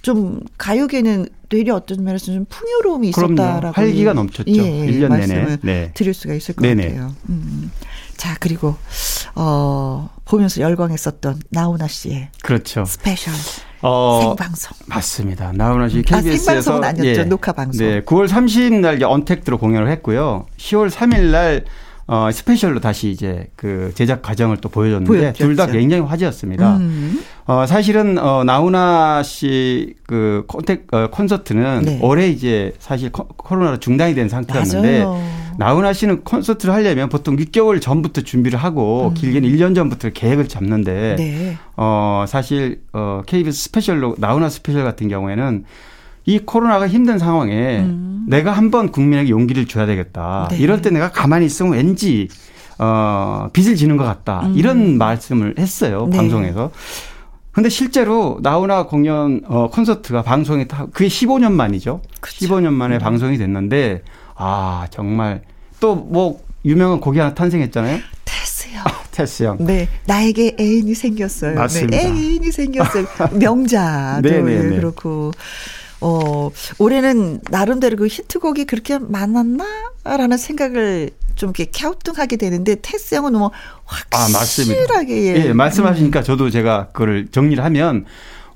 [0.00, 3.34] 좀 가요계는 되려 어떤 면에서 좀 풍요로움이 그럼요.
[3.34, 4.50] 있었다라고 활기가 예, 넘쳤죠.
[4.50, 5.34] 예, 일년 내내.
[5.34, 5.90] 말씀을 네.
[5.94, 6.88] 드릴 수가 있을 것 네네.
[6.90, 7.14] 같아요.
[7.28, 7.70] 음.
[8.18, 8.76] 자 그리고
[9.34, 12.84] 어 보면서 열광했었던 나훈아 씨의 그렇죠.
[12.84, 13.32] 스페셜
[13.80, 14.76] 어, 생방송.
[14.86, 15.52] 맞습니다.
[15.52, 17.24] 나훈아 씨 아, KBS에서 생방송은 아니었죠.
[17.24, 17.86] 녹화 방송.
[17.86, 20.46] 네, 9월 30일 날 이제 untact로 공연을 했고요.
[20.56, 21.64] 10월 3일 날
[22.08, 25.34] 어, 스페셜로 다시 이제 그 제작 과정을 또 보여줬는데.
[25.34, 26.78] 둘 다 굉장히 화제였습니다.
[26.78, 27.22] 음.
[27.48, 31.98] 어, 사실은, 어, 나훈아 씨 그 콘택, 어, 콘서트는 네.
[32.00, 35.22] 올해 이제 사실 코, 코로나로 중단이 된 상태였는데 맞아요.
[35.58, 41.16] 나훈아 씨는 콘서트를 하려면 보통 6개월 전부터 준비를 하고 길게는 1년 전부터 계획을 잡는데 음.
[41.18, 41.56] 네.
[41.76, 45.64] 어, 사실, 어, KBS 스페셜로, 나훈아 스페셜 같은 경우에는
[46.24, 47.86] 이 코로나가 힘든 상황에
[48.26, 50.48] 내가 한번 국민에게 용기를 줘야 되겠다.
[50.50, 50.56] 음.
[50.56, 50.62] 네.
[50.62, 52.28] 이럴 때 내가 가만히 있으면 왠지,
[52.78, 54.48] 어, 빚을 지는 것 같다.
[54.54, 56.04] 이런 말씀을 했어요.
[56.04, 56.10] 음.
[56.10, 56.16] 네.
[56.16, 56.70] 방송에서.
[57.52, 62.02] 근데 실제로 나훈아 공연, 어, 콘서트가 방송이 다, 그게 15년 만이죠.
[62.20, 62.98] 15년 만에 음.
[63.00, 64.02] 방송이 됐는데,
[64.36, 65.42] 아, 정말
[65.80, 67.98] 또 뭐, 유명한 곡이 하나 탄생했잖아요.
[68.24, 68.80] 테스요.
[69.12, 69.56] 테스 형.
[69.60, 71.54] 네, 나에게 애인이 생겼어요.
[71.54, 71.96] 맞습니다.
[71.96, 73.06] 네, 애인이 생겼어요.
[73.32, 74.76] 명자도 네, 네, 예, 네.
[74.76, 75.32] 그렇고.
[76.00, 79.64] 어, 올해는 나름대로 그 히트곡이 그렇게 많았나?
[80.04, 83.52] 라는 생각을 좀 이렇게 갸우뚱하게 되는데, 테스 형은 뭐
[84.10, 84.74] 아, 맞습니다.
[84.80, 85.14] 확실하게.
[85.22, 85.46] 예.
[85.46, 88.04] 예, 말씀하시니까 저도 제가 그걸 정리를 하면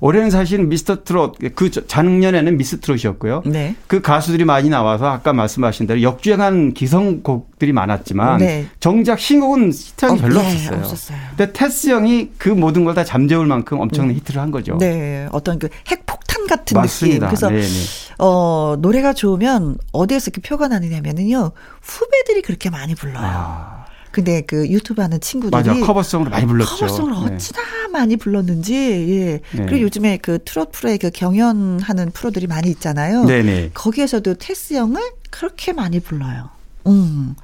[0.03, 3.43] 올해는 사실 미스터 트롯 그 저- 작년에는 미스 트롯이었고요.
[3.45, 3.73] 네.
[3.87, 8.65] 그 가수들이 많이 나와서 아까 말씀하신 대로 역주행한 기성곡들이 많았지만 네.
[8.81, 10.79] 정작 신곡은 히트한 게 어, 별로 예, 없었어요.
[10.79, 11.17] 없었어요.
[11.37, 14.77] 근데 테스 형이 그 모든 걸 다 잠재울 만큼 엄청난 히트를 한 거죠.
[14.77, 17.29] 네, 어떤 그 핵폭탄 같은 맞습니다.
[17.29, 17.49] 느낌.
[17.49, 18.13] 그래서 네, 네.
[18.19, 21.51] 어 노래가 좋으면 어디에서 이렇게 표가 나느냐면은요
[21.81, 23.17] 후배들이 그렇게 많이 불러요.
[23.25, 23.82] 아,
[24.13, 25.73] 근데 그 유튜브 하는 친구들이 맞아.
[25.73, 26.69] 커버송으로 많이 불렀죠.
[26.69, 27.35] 커버송을 네.
[27.35, 27.61] 어찌나
[27.91, 29.41] 많이 불렀는지 예.
[29.57, 29.65] 네.
[29.65, 33.25] 그리고 요즘에 그 트롯 프로에 그 경연하는 프로들이 많이 있잖아요.
[33.25, 33.71] 네네.
[33.73, 35.01] 거기에서도 테스 형을
[35.31, 36.51] 그렇게 많이 불러요.
[36.87, 37.35] 음.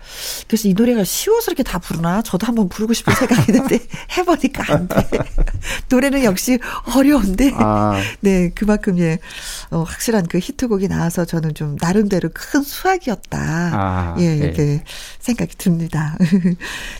[0.48, 2.22] 그래서 이 노래가 쉬워서 이렇게 다 부르나?
[2.22, 3.80] 저도 한번 부르고 싶은 생각이 있는데
[4.18, 5.08] 해보니까 안 돼.
[5.90, 6.60] 노래는 역시
[6.96, 7.52] 어려운데.
[7.56, 8.00] 아.
[8.22, 9.20] 네, 그만큼 예,
[9.72, 13.40] 어, 확실한 그 히트곡이 나와서 저는 좀 나름대로 큰 수확이었다.
[13.40, 14.38] 아, 예, 네.
[14.38, 14.84] 이렇게
[15.20, 16.18] 생각이 듭니다.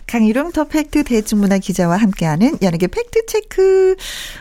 [0.06, 3.96] 강일홍 더 팩트 대중문화 기자와 함께하는 연예계 fact check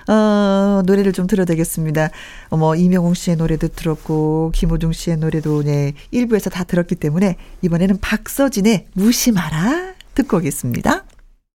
[0.07, 2.09] 어, 노래를 좀 들어야겠습니다.
[2.49, 7.88] 어, 뭐 임영웅 씨의 노래도 들었고 김호중 씨의 노래도 네 일부에서 다 들었기 때문에 이번에는
[7.97, 11.05] 박서진의 무시 마라 듣고 오겠습니다.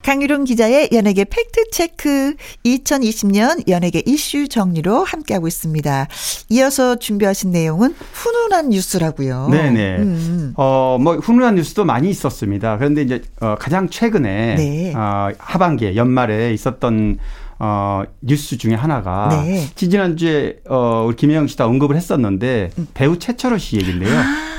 [0.04, 2.34] 강유룡 기자의 연예계 팩트체크
[2.66, 6.08] 2020년 연예계 이슈 정리로 함께하고 있습니다.
[6.50, 9.48] 이어서 준비하신 내용은 훈훈한 뉴스라고요.
[9.50, 9.96] 네네.
[10.00, 10.52] 음.
[10.56, 12.76] 어, 뭐, 훈훈한 뉴스도 많이 있었습니다.
[12.76, 14.92] 그런데 이제, 어, 가장 최근에, 네.
[14.94, 17.18] 어, 하반기에, 연말에 있었던,
[17.58, 19.66] 어, 뉴스 중에 하나가, 네.
[19.74, 22.88] 지지난주에, 어, 우리 김혜영 씨도 언급을 했었는데, 음.
[22.92, 24.14] 배우 최철호 씨 얘기인데요.
[24.14, 24.53] 아,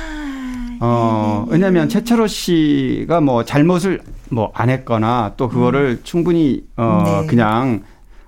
[0.80, 4.00] 어, 왜냐면 최철호 씨가 뭐 잘못을
[4.30, 7.04] 뭐 안 했거나 또 그거를 충분히, 어, 음.
[7.04, 7.20] 네.
[7.20, 7.26] 음.
[7.26, 7.82] 그냥,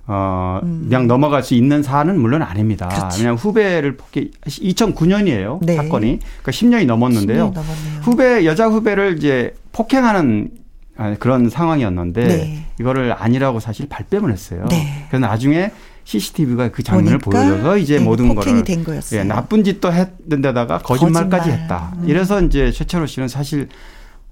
[0.07, 2.88] 어, 그냥 넘어갈 수 있는 사안은 물론 아닙니다.
[2.88, 3.16] 그렇죠.
[3.18, 5.59] 왜냐면 후배를 폭행, 2009년이에요.
[5.64, 5.76] 네.
[5.76, 6.18] 사건이.
[6.42, 7.51] 그러니까 10년이 넘었는데요.
[7.51, 8.01] 10년이 넘었네요.
[8.03, 10.51] 후배 여자 후배를 이제 폭행하는
[10.96, 12.64] 아, 그런 상황이었는데 네.
[12.80, 14.66] 이거를 아니라고 사실 발뺌을 했어요.
[14.68, 15.05] 네.
[15.09, 15.70] 그래서 나중에
[16.09, 19.20] CCTV가 그 장면을 보여줘서 이제 네, 모든 거를 된 거였어요.
[19.20, 21.61] 예, 나쁜 짓도 했는 데다가 거짓말까지 거짓말.
[21.61, 21.92] 했다.
[21.98, 22.09] 음.
[22.09, 23.68] 이래서 이제 최철호 씨는 사실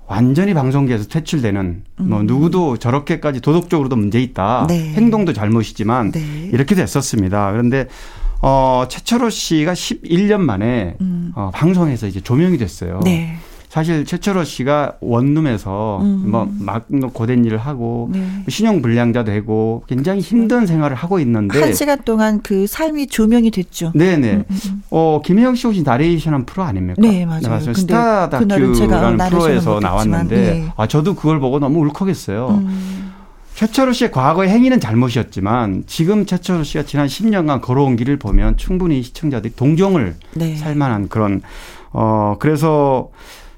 [0.07, 4.63] 완전히 방송계에서 퇴출되는 뭐 누구도 저렇게까지 도덕적으로도 문제 있다.
[4.63, 4.67] 음.
[4.69, 4.95] 네.
[4.95, 6.49] 행동도 잘못이지만 네.
[6.51, 7.53] 이렇게 됐었습니다.
[7.53, 7.89] 그런데
[8.41, 11.33] 어 최철호 씨가 11년 만에 음.
[11.35, 13.01] 어 방송에서 이제 조명이 됐어요.
[13.05, 13.37] 네.
[13.77, 16.31] 사실 최철호 씨가 원룸에서 음.
[16.31, 18.27] 뭐막 고된 일을 하고 네.
[18.49, 23.93] 신용 불량자 되고 굉장히 힘든 생활을 하고 있는데 한 시간 동안 그 삶이 조명이 됐죠.
[23.95, 24.45] 네네.
[24.89, 27.03] 어, 김혜영 씨 혹시 나레이션한 프로 아닙니까?
[27.03, 27.43] 네, 맞아요.
[27.43, 27.61] 맞습니다.
[27.61, 30.73] 근데 스타 다큐라는 프로에서 나왔는데, 네.
[30.79, 32.49] 아, 저도 그걸 보고 너무 울컥했어요.
[32.49, 33.13] 음.
[33.57, 39.55] 최철호 씨의 과거의 행위는 잘못이었지만, 지금 최철호 씨가 지난 10년간 걸어온 길을 보면 충분히 시청자들이
[39.55, 40.57] 동정을 네.
[40.57, 41.43] 살 만한 그런,
[41.93, 43.11] 어, 그래서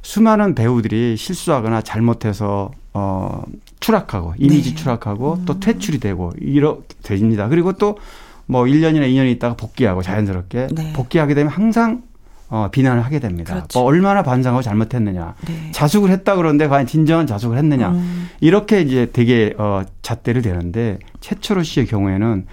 [0.09, 3.43] 수많은 배우들이 실수하거나 잘못해서, 어,
[3.79, 4.75] 추락하고, 이미지 네.
[4.75, 7.47] 추락하고, 또 퇴출이 되고, 이렇게 됩니다.
[7.49, 7.99] 그리고 또,
[8.47, 10.93] 뭐 1년이나 2년 있다가 복귀하고 자연스럽게 네.
[10.95, 12.05] 복귀하게 되면 항상
[12.49, 13.53] 어, 비난을 하게 됩니다.
[13.53, 13.79] 그렇죠.
[13.79, 15.35] 뭐 얼마나 반성하고 잘못했느냐.
[15.47, 15.71] 네.
[15.73, 17.91] 자숙을 했다 그러는데 과연 진정한 자숙을 했느냐.
[17.91, 18.31] 음.
[18.41, 22.47] 이렇게 이제 되게 어, 잣대를 대는데 최철호 씨의 경우에는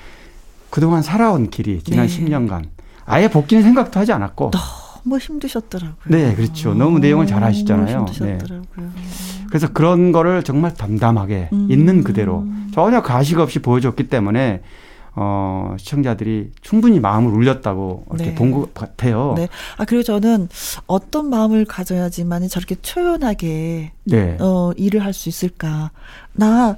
[0.70, 2.14] 그동안 살아온 길이 지난 네.
[2.14, 2.66] 10년간
[3.06, 4.52] 아예 복귀는 생각도 하지 않았고
[5.06, 5.96] 너무 힘드셨더라고요.
[6.08, 6.74] 네, 그렇죠.
[6.74, 7.86] 너무 내용을 잘 아시잖아요.
[7.86, 7.96] 네.
[8.14, 8.92] 힘드셨더라고요.
[9.50, 11.68] 그래서 그런 거를 정말 담담하게 음.
[11.70, 14.62] 있는 그대로 전혀 가식 없이 보여줬기 때문에
[15.18, 18.36] 어, 시청자들이 충분히 마음을 울렸다고 이렇게 네.
[18.36, 19.34] 본것 같아요.
[19.38, 19.48] 네.
[19.78, 20.50] 아 그리고 저는
[20.88, 24.38] 어떤 마음을 가져야지만 저렇게 초연하게 네.
[24.42, 25.92] 어 일을 할 수 있을까?
[26.34, 26.76] 나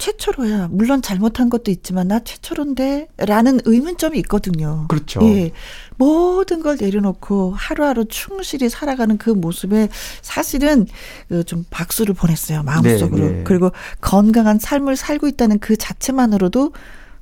[0.00, 0.68] 최초로야.
[0.70, 4.86] 물론 잘못한 것도 있지만 나 최초로인데 라는 의문점이 있거든요.
[4.88, 5.20] 그렇죠.
[5.22, 5.52] 예.
[5.96, 9.88] 모든 걸 내려놓고 하루하루 충실히 살아가는 그 모습에
[10.22, 10.86] 사실은
[11.28, 12.62] 그좀 박수를 보냈어요.
[12.62, 13.24] 마음속으로.
[13.24, 13.44] 네, 네.
[13.44, 13.70] 그리고
[14.00, 16.72] 건강한 삶을 살고 있다는 그 자체만으로도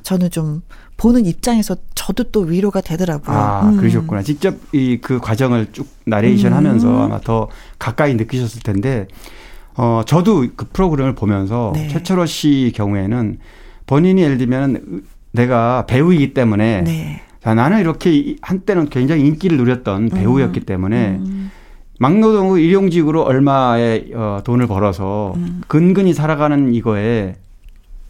[0.05, 0.62] 저는 좀
[0.97, 3.37] 보는 입장에서 저도 또 위로가 되더라고요.
[3.37, 3.76] 아, 음.
[3.76, 4.22] 그러셨구나.
[4.22, 6.57] 직접 이 그 과정을 쭉 나레이션 음.
[6.57, 7.49] 하면서 아마 더
[7.79, 9.07] 가까이 느끼셨을 텐데,
[9.79, 11.87] 어, 저도 그 프로그램을 보면서 네.
[11.89, 13.39] 최철호 씨 경우에는
[13.87, 15.03] 본인이 예를 들면
[15.33, 17.22] 내가 배우이기 때문에 네.
[17.41, 21.51] 자, 나는 이렇게 이- 한때는 굉장히 인기를 누렸던 배우였기 때문에 음.
[22.01, 25.62] 막노동 후 일용직으로 얼마의 어, 돈을 벌어서 음.
[25.68, 27.37] 근근히 살아가는 이거에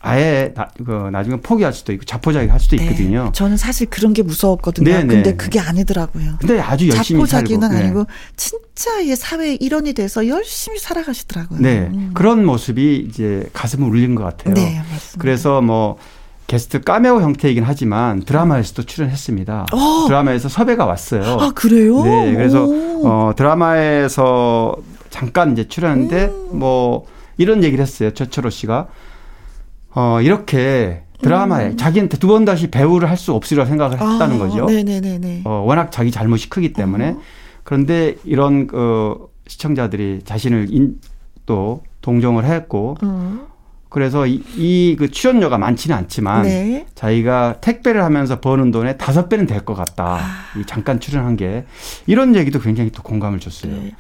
[0.01, 2.85] 아예 나, 그 나중에 포기할 수도 있고 자포자기 할 수도 네.
[2.85, 3.31] 있거든요.
[3.35, 4.89] 저는 사실 그런 게 무서웠거든요.
[4.89, 5.07] 네, 네.
[5.07, 6.35] 근데 그게 아니더라고요.
[6.39, 7.75] 근데 아주 열심히 자포자기는 살고.
[7.75, 7.85] 네.
[7.85, 11.61] 아니고 진짜 이 사회의 일원이 돼서 열심히 살아가시더라고요.
[11.61, 11.89] 네.
[11.93, 12.13] 음.
[12.15, 14.55] 그런 모습이 이제 가슴을 울린 것 같아요.
[14.55, 15.19] 네, 맞습니다.
[15.19, 15.99] 그래서 뭐
[16.47, 19.67] 게스트 까메오 형태이긴 하지만 드라마에서도 출연했습니다.
[19.73, 20.05] 어.
[20.07, 21.23] 드라마에서 섭외가 왔어요.
[21.41, 22.03] 아 그래요?
[22.05, 22.35] 네.
[22.35, 23.03] 그래서 오.
[23.07, 24.77] 어 드라마에서
[25.11, 26.59] 잠깐 이제 출연했는데 음.
[26.59, 27.05] 뭐
[27.37, 28.13] 이런 얘기를 했어요.
[28.13, 28.89] 최철호 씨가
[29.99, 34.43] 어 이렇게 드라마에 자기한테 두 번 다시 배우를 할 수 없으리라 생각을 했다는 음.
[34.43, 34.65] 아, 거죠.
[34.67, 35.43] 네네네네.
[35.45, 37.17] 어, 워낙 자기 잘못이 크기 때문에
[37.65, 41.01] 그런데 이런 그 시청자들이 자신을 인,
[41.47, 43.41] 또 동정을 했고 음.
[43.89, 46.87] 그래서 이그 출연료가 많지는 않지만 네.
[46.95, 50.21] 자기가 택배를 하면서 버는 돈의 다섯 배는 될 것 같다.
[50.57, 51.65] 이 잠깐 출연한 게
[52.07, 53.73] 이런 얘기도 굉장히 또 공감을 줬어요.
[53.73, 53.93] 네.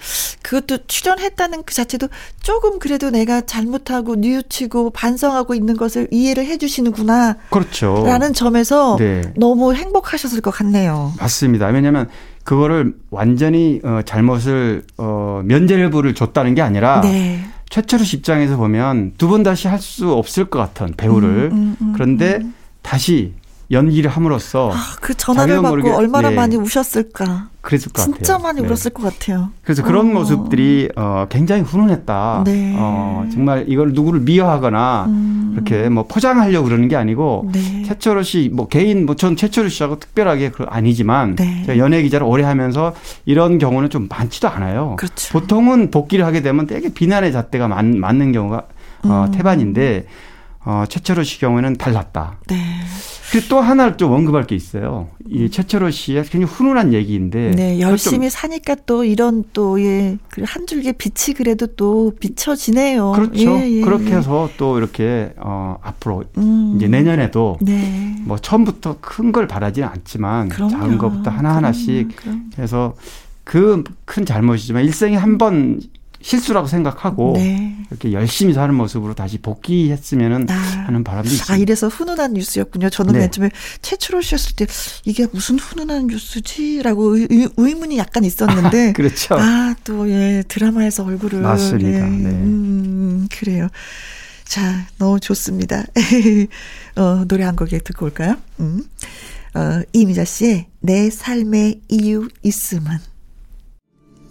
[0.42, 2.08] 그것도 출연했다는 그 자체도
[2.42, 7.36] 조금 그래도 내가 잘못하고 뉘우치고 반성하고 있는 것을 이해를 해주시는구나.
[7.50, 8.04] 그렇죠.
[8.06, 9.22] 라는 점에서 네.
[9.36, 11.12] 너무 행복하셨을 것 같네요.
[11.18, 11.66] 맞습니다.
[11.68, 12.08] 왜냐하면
[12.44, 17.44] 그거를 완전히 어, 잘못을 어, 면죄부를 줬다는 게 아니라 네.
[17.70, 21.50] 최철우 씨 입장에서 보면 두 번 다시 할 수 없을 것 같은 배우를.
[21.52, 22.40] 음, 음, 음, 그런데
[22.82, 23.32] 다시
[23.70, 26.36] 연기를 함으로써 아, 그 전화를 받고 얼마나 네.
[26.36, 27.48] 많이 우셨을까.
[27.60, 28.14] 그랬을 것 같아요.
[28.14, 28.66] 진짜 많이 네.
[28.66, 29.50] 울었을 것 같아요.
[29.62, 30.20] 그래서 그런 어.
[30.20, 32.44] 모습들이 어, 굉장히 훈훈했다.
[32.46, 32.74] 네.
[32.78, 35.50] 어, 정말 이걸 누구를 미워하거나 음.
[35.54, 37.82] 이렇게 뭐 포장하려고 그러는 게 아니고 네.
[37.82, 41.62] 최철호 씨 뭐 개인 뭐전 최철호 씨하고 특별하게 그 아니지만 네.
[41.66, 42.94] 제가 연예 기자를 오래 하면서
[43.26, 44.96] 이런 경우는 좀 많지도 않아요.
[44.96, 45.38] 그렇죠.
[45.38, 48.62] 보통은 복귀를 하게 되면 되게 비난의 잣대가 많, 맞는 경우가
[49.04, 49.32] 어, 음.
[49.32, 50.06] 태반인데
[50.70, 52.40] 어, 최철호 씨 경우에는 달랐다.
[52.48, 52.56] 네.
[53.30, 55.08] 그리고 또 하나를 좀 언급할 게 있어요.
[55.26, 60.66] 이 최철호 씨의 굉장히 훈훈한 얘기인데 네, 열심히 좀 사니까 또 이런 또, 예, 그한
[60.66, 63.12] 줄기 빛이 그래도 또 비춰지네요.
[63.12, 63.40] 그렇죠.
[63.60, 64.16] 예, 예, 그렇게 예.
[64.16, 66.74] 해서 또 이렇게 어, 앞으로 음.
[66.76, 68.16] 이제 내년에도 네.
[68.24, 70.70] 뭐 처음부터 큰 걸 바라지는 않지만 그럼요.
[70.70, 72.50] 작은 것부터 하나 하나씩 그럼요, 그럼.
[72.58, 72.94] 해서
[73.44, 75.80] 그 큰 잘못이지만 일생에 한 번
[76.20, 77.76] 실수라고 생각하고 네.
[77.90, 80.54] 이렇게 열심히 사는 모습으로 다시 복귀했으면은 아.
[80.54, 81.56] 하는 바람도 아, 있습니다.
[81.58, 82.90] 이래서 훈훈한 뉴스였군요.
[82.90, 83.18] 저는 네.
[83.20, 83.50] 맨 처음에
[83.82, 84.66] 최초로 씨였을 때
[85.04, 86.82] 이게 무슨 훈훈한 뉴스지?
[86.82, 88.92] 라고 의, 의- 의문이 약간 있었는데.
[88.98, 89.36] 그렇죠.
[89.38, 91.40] 아, 또, 예, 드라마에서 얼굴을.
[91.40, 91.88] 맞습니다.
[91.88, 92.28] 예, 네.
[92.30, 93.68] 음, 그래요.
[94.44, 95.84] 자, 너무 좋습니다.
[96.96, 98.36] 어, 노래 한 곡에 듣고 올까요?
[98.60, 98.82] 음.
[99.54, 102.98] 어, 이미자 씨의 내 삶의 이유 있음은.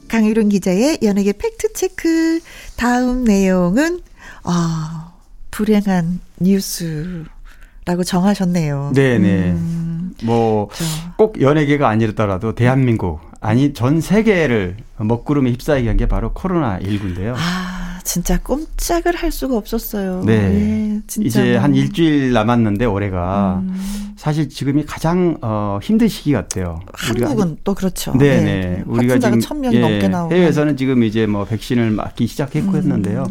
[0.07, 2.39] 강유론 기자의 연예계 팩트체크.
[2.75, 4.01] 다음 내용은,
[4.43, 5.13] 아,
[5.51, 8.91] 불행한 뉴스라고 정하셨네요.
[8.95, 9.51] 네네.
[9.51, 10.83] 음, 뭐 저,
[11.17, 17.33] 꼭 연예계가 아니더라도 대한민국 아니 전 세계를 먹구름에 휩싸이게 한 게 바로 코로나 19인데요.
[17.35, 20.23] 아, 진짜 꼼짝을 할 수가 없었어요.
[20.25, 20.33] 네.
[20.33, 21.61] 예, 진짜 이제 뭐.
[21.61, 24.13] 한 일주일 남았는데 올해가 음.
[24.15, 26.79] 사실 지금이 가장 어, 힘든 시기 같아요.
[27.11, 28.13] 우리가 한국은 또 그렇죠.
[28.17, 28.43] 네네.
[28.43, 28.83] 네.
[28.85, 30.33] 우리가 확진자가 지금 천 명이 예, 넘게 나오고.
[30.33, 32.75] 해외에서는 지금 이제 뭐 백신을 맞기 시작했고 음.
[32.77, 33.27] 했는데요.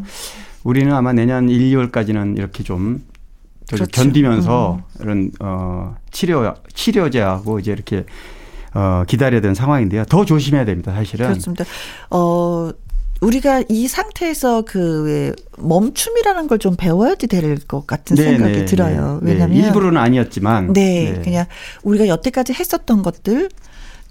[0.63, 3.03] 우리는 아마 내년 1, 2월까지는 이렇게 좀
[3.71, 3.91] 그렇죠.
[3.91, 8.05] 견디면서 이런 어 치료 치료제하고 이제 이렇게
[8.75, 10.05] 어 기다려야 되는 상황인데요.
[10.05, 11.29] 더 조심해야 됩니다, 사실은.
[11.29, 11.65] 그렇습니다.
[12.11, 12.71] 어,
[13.21, 19.21] 우리가 이 상태에서 그왜 멈춤이라는 걸 좀 배워야지 될 것 같은 생각이 들어요.
[19.23, 19.33] 네.
[19.33, 21.47] 왜냐하면 일부러는 아니었지만 네, 그냥
[21.83, 23.49] 우리가 여태까지 했었던 것들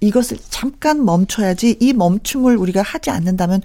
[0.01, 3.62] 이것을 잠깐 멈춰야지 이 멈춤을 우리가 하지 않는다면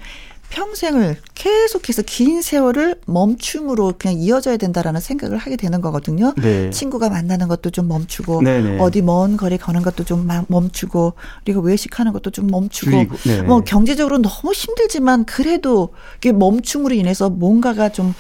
[0.51, 6.35] 평생을 계속해서 긴 세월을 멈춤으로 그냥 이어져야 된다라는 생각을 하게 되는 거거든요.
[6.37, 6.71] 네.
[6.71, 8.79] 친구가 만나는 것도 좀 멈추고 네네.
[8.81, 13.43] 어디 먼 거리 가는 것도 좀 마- 멈추고 그리고 외식하는 것도 좀 멈추고 줄이고, 네.
[13.43, 18.17] 뭐 경제적으로 너무 힘들지만 그래도 이게 멈춤으로 인해서 뭔가가 좀좀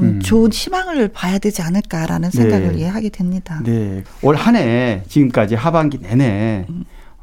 [0.00, 0.20] 음.
[0.20, 2.80] 좋은 희망을 봐야 되지 않을까라는 생각을 네.
[2.82, 3.60] 예, 하게 됩니다.
[3.64, 4.02] 네.
[4.22, 6.66] 올 한 해 지금까지 하반기 내내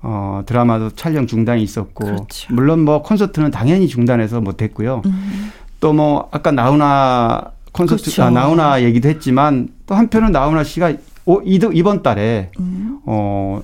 [0.07, 2.15] 어, 드라마도 촬영 중단이 있었고 음.
[2.15, 2.53] 그렇죠.
[2.53, 5.01] 물론 뭐 콘서트는 당연히 중단해서 못 했고요.
[5.07, 5.51] 음.
[5.79, 8.23] 또뭐 아까 나훈아 콘서트 그렇죠.
[8.23, 10.93] 아, 나훈아 얘기도 했지만 또 한편은 나훈아 씨가
[11.25, 12.99] 오, 이도- 이번 달에 음.
[13.07, 13.63] 어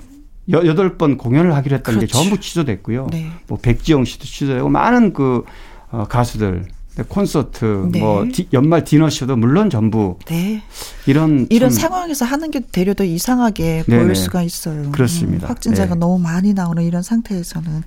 [0.50, 2.18] 여- 여덟 번 공연을 하기로 했던 게 그렇죠.
[2.18, 3.06] 전부 취소됐고요.
[3.12, 3.30] 네.
[3.46, 5.44] 뭐 백지영 씨도 취소되고 많은 그
[5.92, 6.68] 어, 가수들 네,
[7.08, 8.00] 콘서트, 네.
[8.00, 10.62] 뭐 디- 연말 디너쇼도 물론 전부 네.
[11.06, 14.02] 이런 이런 참 상황에서 하는 게 되려 더 이상하게 네네.
[14.02, 14.90] 보일 수가 있어요.
[14.92, 15.46] 그렇습니다.
[15.46, 16.00] 음, 확진자가 네.
[16.00, 17.82] 너무 많이 나오는 이런 상태에서는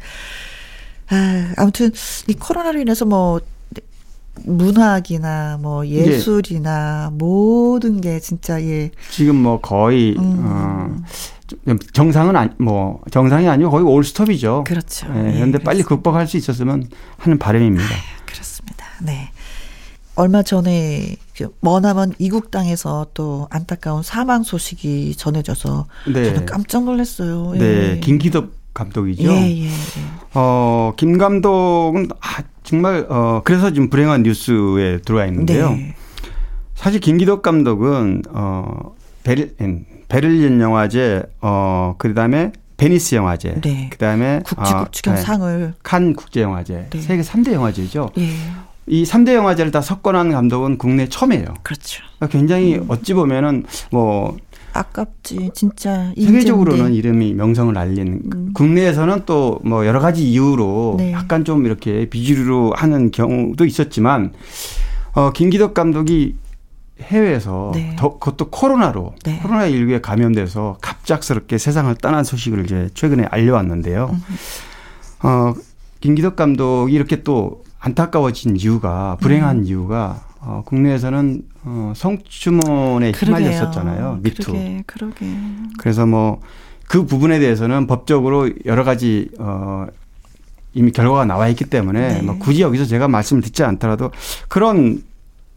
[1.09, 1.91] 아, 아무튼
[2.27, 3.39] 이 코로나로 인해서 뭐
[4.43, 10.39] 문학이나 뭐 예술이나 모든 게 진짜 예 지금 뭐 거의 음.
[10.43, 10.95] 어,
[11.65, 14.63] 좀 정상은 아니 뭐 정상이 아니고 거의 올스톱이죠.
[14.67, 15.07] 그렇죠.
[15.15, 15.87] 예, 예, 그런데 빨리 그렇습니다.
[15.89, 16.87] 극복할 수 있었으면
[17.17, 17.83] 하는 바람입니다.
[17.85, 18.24] 그렇습니다.
[19.03, 19.29] 네.
[20.15, 26.25] 얼마 전에 그 머나먼 이국 땅에서 또 안타까운 사망 소식이 전해져서 네.
[26.25, 27.53] 저는 깜짝 놀랐어요.
[27.55, 27.59] 예.
[27.59, 29.23] 네, 김기덕 감독이죠.
[29.23, 29.71] 예, 예, 예.
[30.33, 35.71] 어, 김 감독은 아, 정말 어 그래서 지금 불행한 뉴스에 들어와 있는데요.
[35.71, 35.95] 네.
[36.75, 43.89] 사실 김기덕 감독은 어 베를린 베를린 영화제 어 그다음에 베니스 영화제 네.
[43.91, 47.01] 그다음에 국지국지경 어, 네, 상을 칸 국제 영화제 네.
[47.01, 48.11] 세계 3대 영화제죠.
[48.17, 48.29] 예.
[48.87, 51.45] 이 3대 영화제를 다 석권한 감독은 국내 처음이에요.
[51.63, 52.03] 그렇죠.
[52.29, 52.85] 굉장히 음.
[52.87, 54.37] 어찌 보면은 뭐
[54.73, 56.97] 아깝지 진짜 세계적으로는 인재인데.
[56.97, 58.51] 이름이 명성을 알린 음.
[58.53, 61.13] 국내에서는 또 뭐 여러 가지 이유로 네.
[61.13, 64.33] 약간 좀 이렇게 비주류로 하는 경우도 있었지만
[65.13, 66.35] 어 김기덕 감독이
[67.01, 67.95] 해외에서 네.
[67.97, 69.39] 더 그것도 코로나로 네.
[69.41, 74.11] 코로나 19에 감염돼서 갑작스럽게 세상을 떠난 소식을 이제 최근에 알려왔는데요.
[74.13, 75.27] 음.
[75.27, 75.53] 어
[76.01, 79.63] 김기덕 감독이 이렇게 또 안타까워진 이유가 불행한 음.
[79.65, 83.37] 이유가 어 국내에서는 어 성추문에 그러게요.
[83.37, 84.19] 휘말렸었잖아요.
[84.21, 84.51] 미투.
[84.51, 85.25] 그러게 그러게.
[85.77, 86.39] 그래서 뭐
[86.87, 89.85] 그 부분에 대해서는 법적으로 여러 가지 어
[90.73, 92.21] 이미 결과가 나와 있기 때문에 네.
[92.21, 94.11] 뭐 굳이 여기서 제가 말씀을 듣지 않더라도
[94.47, 95.01] 그런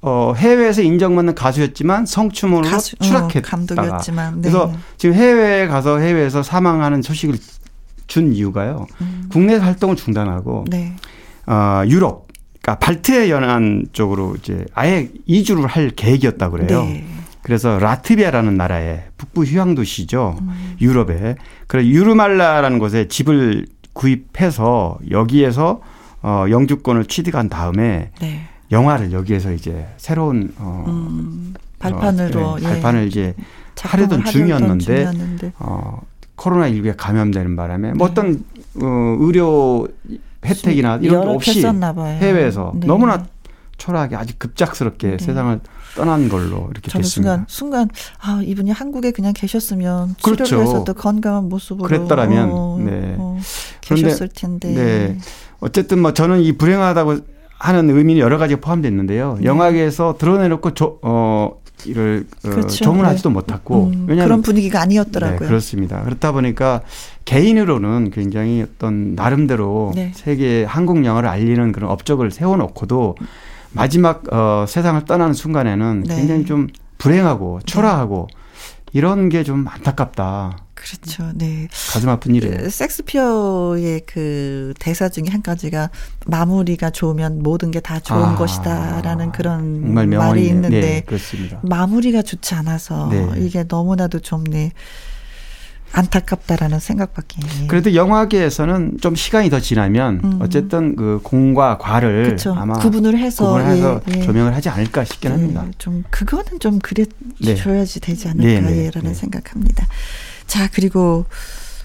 [0.00, 4.40] 어 해외에서 인정받는 가수였지만 성추문으로 가수 어, 추락했다가 감독이었지만 네.
[4.42, 7.36] 그래서 지금 해외에 가서 해외에서 사망하는 소식을
[8.06, 8.86] 준 이유가요.
[9.00, 9.28] 음.
[9.30, 10.94] 국내 활동을 중단하고 네.
[11.48, 12.28] 어 유럽
[12.60, 16.82] 그러니까 발트 연안 쪽으로 이제 아예 이주를 할 계획이었다 그래요.
[16.84, 17.06] 네.
[17.42, 20.36] 그래서 라트비아라는 나라의 북부 휴양 도시죠.
[20.40, 20.76] 음.
[20.80, 21.36] 유럽에.
[21.66, 25.80] 그래서 유르말라라는 곳에 집을 구입해서 여기에서
[26.22, 28.42] 어 영주권을 취득한 다음에 네.
[28.70, 31.54] 영화를 여기에서 이제 새로운 어, 음.
[31.78, 32.68] 발판으로 어, 네, 예.
[32.68, 33.34] 발판을 이제
[33.76, 35.52] 작품을 하려던 하려던 중이었는데 중이었는데.
[35.60, 36.02] 어
[36.34, 38.12] 코로나 19에 감염되는 바람에 뭐 네.
[38.12, 38.44] 어떤
[38.82, 39.88] 어 의료
[40.44, 41.64] 혜택이나 이런 게 없이.
[41.64, 42.86] 해외에서 네.
[42.86, 43.24] 너무나
[43.76, 45.18] 초라하게 아주 급작스럽게 네.
[45.18, 45.60] 세상을
[45.96, 47.06] 떠난 걸로 이렇게 저는 됐습니다.
[47.08, 47.88] 순간 순간
[48.20, 50.44] 아 이분이 한국에 그냥 계셨으면 그렇죠.
[50.44, 53.16] 치료를 해서도 건강한 모습으로 그랬더라면, 어, 네.
[53.18, 53.38] 어,
[53.80, 54.74] 계셨을 텐데.
[54.74, 55.18] 네.
[55.60, 57.18] 어쨌든 뭐 저는 이 불행하다고
[57.58, 59.36] 하는 의미는 여러 가지가 포함되어 있는데요.
[59.40, 59.44] 네.
[59.44, 62.84] 영화계에서 드러내놓고 조, 어, 이를 어, 그렇죠.
[62.84, 63.32] 조문하지도 네.
[63.34, 65.48] 못했고 음, 왜냐하면 그런 분위기가 네, 아니었더라고요.
[65.48, 66.02] 그렇습니다.
[66.02, 66.82] 그렇다 보니까
[67.24, 70.12] 개인으로는 굉장히 어떤 나름대로 네.
[70.14, 73.16] 세계 한국 영화를 알리는 그런 업적을 세워놓고도
[73.72, 76.16] 마지막 어, 세상을 떠나는 순간에는 네.
[76.16, 76.68] 굉장히 좀
[76.98, 78.28] 불행하고 초라하고
[78.92, 80.56] 이런 게 좀 안타깝다.
[80.78, 81.32] 그렇죠.
[81.34, 81.66] 네.
[81.92, 82.56] 가슴 아픈 일이에요.
[82.58, 85.90] 그 섹스피어의 그 대사 중에 한 가지가
[86.26, 91.60] 마무리가 좋으면 모든 게 다 좋은 아, 것이다라는 그런 말이 있는데 네, 그렇습니다.
[91.62, 93.26] 마무리가 좋지 않아서 네.
[93.38, 94.72] 이게 너무나도 좀 네.
[95.92, 97.40] 안타깝다라는 생각밖에.
[97.66, 100.38] 그래도 영화계에서는 좀 시간이 더 지나면 음.
[100.42, 102.52] 어쨌든 그 공과 과를 그렇죠.
[102.54, 104.22] 아마 구분을 해서 구분해서 예, 예.
[104.22, 105.64] 조명을 하지 않을까 싶긴 합니다.
[105.66, 107.06] 예, 좀 그거는 좀 그래
[107.40, 107.54] 네.
[107.54, 109.14] 줘야지 되지 네, 않을까라는 네, 네.
[109.14, 109.86] 생각합니다.
[110.48, 111.26] 자 그리고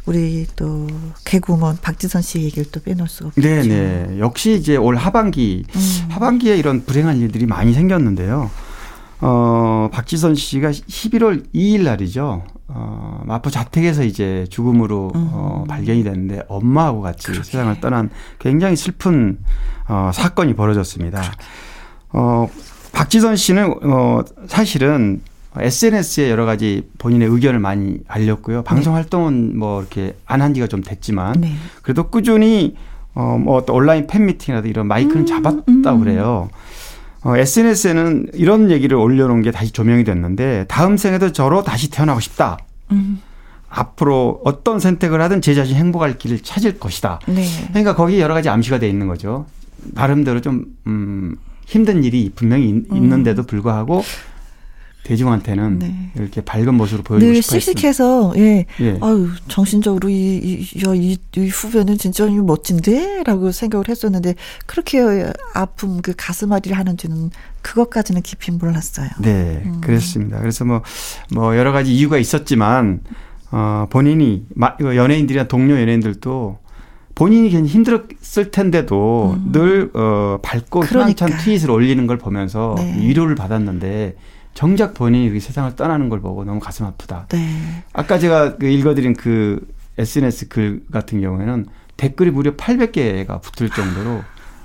[0.05, 0.87] 우리 또
[1.25, 3.41] 개구먼 박지선 씨 얘기를 또 빼놓을 수가 없죠.
[3.41, 4.19] 네, 네.
[4.19, 6.07] 역시 이제 올 하반기 음.
[6.09, 8.49] 하반기에 이런 불행한 일들이 많이 생겼는데요.
[9.21, 12.43] 어, 박지선 씨가 11월 2일 날이죠.
[12.67, 15.29] 어, 마포 자택에서 이제 죽음으로 음.
[15.31, 18.09] 어, 발견이 됐는데 엄마하고 같이 세상을 떠난
[18.39, 19.37] 굉장히 슬픈
[19.87, 21.21] 어, 사건이 벌어졌습니다.
[22.09, 22.49] 어,
[22.91, 25.21] 박지선 씨는 어, 사실은
[25.61, 28.63] SNS에 여러 가지 본인의 의견을 많이 알렸고요.
[28.63, 31.53] 방송 활동은 뭐 이렇게 안 한 지가 좀 됐지만 네.
[31.81, 32.75] 그래도 꾸준히
[33.13, 36.49] 어, 뭐 어떤 온라인 팬 미팅이라도 이런 마이크는 음, 잡았다 고 그래요.
[37.21, 42.57] 어, SNS에는 이런 얘기를 올려놓은 게 다시 조명이 됐는데 다음 생에도 저로 다시 태어나고 싶다.
[42.91, 43.21] 음.
[43.69, 47.19] 앞으로 어떤 선택을 하든 제 자신 행복할 길을 찾을 것이다.
[47.27, 47.45] 네.
[47.69, 49.45] 그러니까 거기 여러 가지 암시가 돼 있는 거죠.
[49.93, 51.35] 나름대로 좀 음,
[51.65, 52.95] 힘든 일이 분명히 있, 음.
[52.97, 54.03] 있는데도 불구하고
[55.03, 56.11] 대중한테는 네.
[56.15, 57.79] 이렇게 밝은 모습으로 보여주고 늘 싶어 했습니다.
[57.79, 58.65] 씩씩해서 예.
[58.79, 58.97] 예.
[59.01, 64.35] 아유 정신적으로 이, 이, 야, 이, 이 후배는 진짜 멋진데라고 생각을 했었는데
[64.65, 64.99] 그렇게
[65.53, 67.31] 아픔 그 가슴앓이를 하는지는
[67.61, 69.09] 그것까지는 깊이 몰랐어요.
[69.19, 69.81] 네, 음.
[69.81, 70.39] 그랬습니다.
[70.39, 70.81] 그래서 뭐,
[71.33, 72.99] 뭐 여러 가지 이유가 있었지만,
[73.51, 76.59] 어, 본인이, 마- 이거 연예인들이나 동료 연예인들도
[77.15, 79.51] 본인이 괜히 힘들었을 텐데도 음.
[79.51, 81.25] 늘 어, 밝고 그러니까.
[81.27, 82.97] 희망찬 트윗을 올리는 걸 보면서 네.
[82.99, 84.15] 위로를 받았는데
[84.53, 87.27] 정작 본인이 이렇게 세상을 떠나는 걸 보고 너무 가슴 아프다.
[87.29, 87.83] 네.
[87.93, 89.65] 아까 제가 그 읽어드린 그
[89.97, 91.65] SNS 글 같은 경우에는
[91.97, 94.23] 댓글이 무려 800개가 붙을 정도로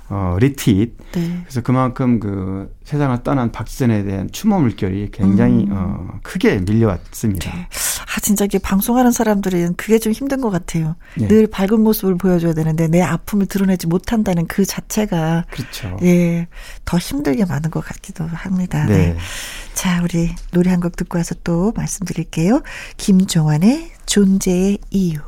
[0.09, 0.97] 어, 리트윗.
[1.13, 1.39] 네.
[1.43, 5.69] 그래서 그만큼 그 세상을 떠난 박지선에 대한 추모 물결이 굉장히 음.
[5.71, 7.51] 어, 크게 밀려왔습니다.
[8.15, 10.95] 아, 진짜 이게 방송하는 사람들은 그게 좀 힘든 것 같아요.
[11.15, 11.27] 네.
[11.27, 15.97] 늘 밝은 모습을 보여줘야 되는데 내 아픔을 드러내지 못한다는 그 자체가 그렇죠.
[16.01, 16.47] 예,
[16.85, 18.85] 더 힘들게 많은 것 같기도 합니다.
[18.85, 19.13] 네.
[19.13, 19.17] 네.
[19.75, 22.61] 자, 우리 노래 한 곡 듣고 와서 또 말씀드릴게요.
[22.97, 25.19] 김종환의 존재의 이유.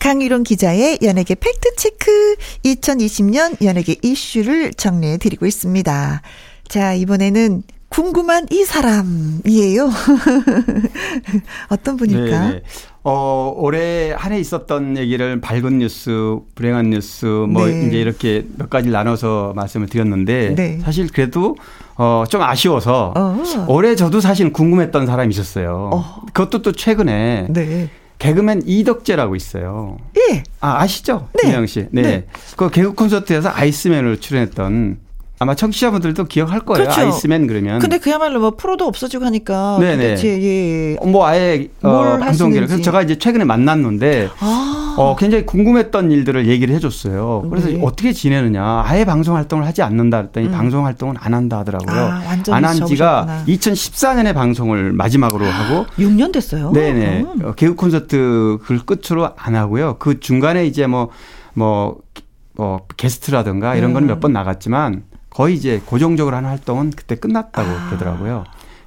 [0.00, 6.22] 강유론 기자의 연예계 팩트체크 2020년 연예계 이슈를 정리해 드리고 있습니다.
[6.68, 7.62] 자, 이번에는
[7.92, 9.90] 궁금한 이 사람이에요.
[11.68, 12.40] 어떤 분일까?
[12.48, 12.62] 네, 네.
[13.04, 17.86] 어, 올해 한 해 있었던 얘기를 밝은 뉴스, 불행한 뉴스, 뭐 네.
[17.86, 20.78] 이제 이렇게 몇 가지 나눠서 말씀을 드렸는데 네.
[20.82, 21.56] 사실 그래도
[21.96, 23.42] 어, 좀 아쉬워서 어.
[23.68, 25.90] 올해 저도 사실 궁금했던 사람이 있었어요.
[25.92, 26.22] 어.
[26.32, 27.90] 그것도 또 최근에 네.
[28.18, 29.98] 개그맨 이덕재라고 있어요.
[30.16, 30.44] 예.
[30.60, 31.28] 아, 아시죠?
[31.34, 31.48] 네.
[31.50, 31.88] 김영 씨.
[31.90, 32.02] 네.
[32.02, 32.26] 네.
[32.56, 34.98] 그 개그 콘서트에서 아이스맨으로 출연했던
[35.42, 36.84] 아마 청취자분들도 기억할 거예요.
[36.84, 37.00] 그렇죠.
[37.00, 37.80] 아이스맨 그러면.
[37.80, 39.96] 근데 그야말로 뭐 프로도 없어지고 하니까 네네.
[39.96, 40.96] 도대체 예.
[41.00, 42.18] 어, 뭐 아예 뭘 어.
[42.18, 44.94] 방송계를 그래서 제가 이제 최근에 만났는데 아.
[44.96, 47.48] 어 굉장히 궁금했던 일들을 얘기를 해줬어요.
[47.50, 47.80] 그래서 네.
[47.82, 50.52] 어떻게 지내느냐 아예 방송 활동을 하지 않는다 그랬더니 음.
[50.52, 51.98] 방송 활동은 안 한다 하더라고요.
[51.98, 53.44] 아, 완전히 안한 지가 접으셨구나.
[53.46, 56.70] 2014년에 방송을 마지막으로 하고 6년 됐어요.
[56.72, 57.44] 네네 음.
[57.46, 59.96] 어, 개그 콘서트 그 끝으로 안 하고요.
[59.98, 64.14] 그 중간에 이제 뭐뭐뭐 게스트라든가 이런 거는 음.
[64.14, 67.86] 몇번 나갔지만 거의 이제 고정적으로 하는 활동은 그때 끝났다고 아.
[67.88, 68.44] 그러더라고요.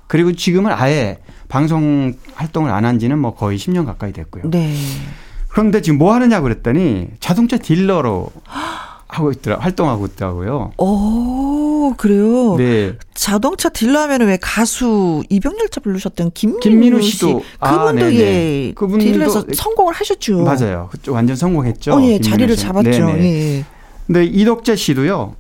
[0.08, 1.18] 그리고 지금은 아예
[1.48, 4.44] 방송 활동을 안 한 지는 뭐 거의 10년 가까이 됐고요.
[4.52, 4.76] 네.
[5.48, 8.30] 그런데 지금 뭐 하느냐고 그랬더니 자동차 딜러로
[9.08, 10.74] 하고 있더라 활동하고 있더라고요.
[10.78, 12.56] 오, 그래요.
[12.58, 12.94] 네.
[13.16, 17.12] 자동차 딜러 하면은 왜 가수 이병렬자 부르셨던 김민우, 김민우 씨.
[17.12, 18.16] 씨도 아, 그분도 네네.
[18.20, 18.74] 예.
[18.76, 20.44] 그분도- 딜러에서 성공을 하셨죠.
[20.44, 20.90] 맞아요.
[20.92, 21.94] 그쪽 완전 성공했죠.
[21.94, 22.68] 어, 예, 자리를 씨는.
[22.74, 22.90] 잡았죠.
[23.06, 23.24] 네네.
[23.60, 23.66] 예.
[24.06, 25.36] 근데 이덕재 씨도요.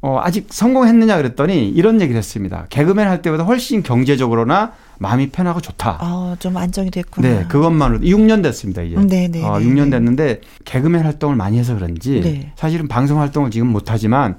[0.00, 2.66] 어, 아직 성공했느냐 그랬더니 이런 얘기를 했습니다.
[2.68, 5.98] 개그맨 할 때보다 훨씬 경제적으로나 마음이 편하고 좋다.
[6.00, 7.28] 아, 좀 안정이 됐구나.
[7.28, 8.96] 네, 그것만으로 6년 됐습니다, 이제.
[8.96, 9.90] 음, 네네, 어, 네, 6년 네.
[9.90, 12.52] 됐는데 개그맨 활동을 많이 해서 그런지 네.
[12.56, 14.36] 사실은 방송 활동을 지금 못 하지만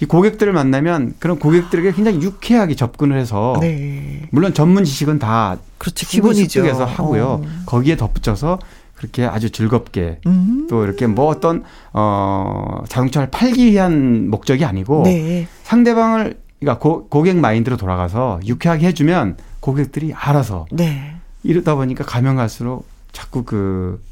[0.00, 4.22] 이 고객들을 만나면 그런 고객들에게 굉장히 유쾌하게 접근을 해서 네.
[4.30, 6.06] 물론 전문 지식은 다 그렇죠.
[6.06, 6.60] 기본이죠.
[6.60, 7.24] 습득해서 하고요.
[7.24, 7.44] 어.
[7.64, 8.58] 거기에 덧붙여서
[8.96, 10.66] 그렇게 아주 즐겁게 음.
[10.68, 15.46] 또 이렇게 뭐 어떤 어 자동차를 팔기 위한 목적이 아니고 네.
[15.64, 21.16] 상대방을 그러니까 고, 고객 마인드로 돌아가서 유쾌하게 해주면 고객들이 알아서 네.
[21.42, 24.02] 이러다 보니까 가면 갈수록 자꾸 그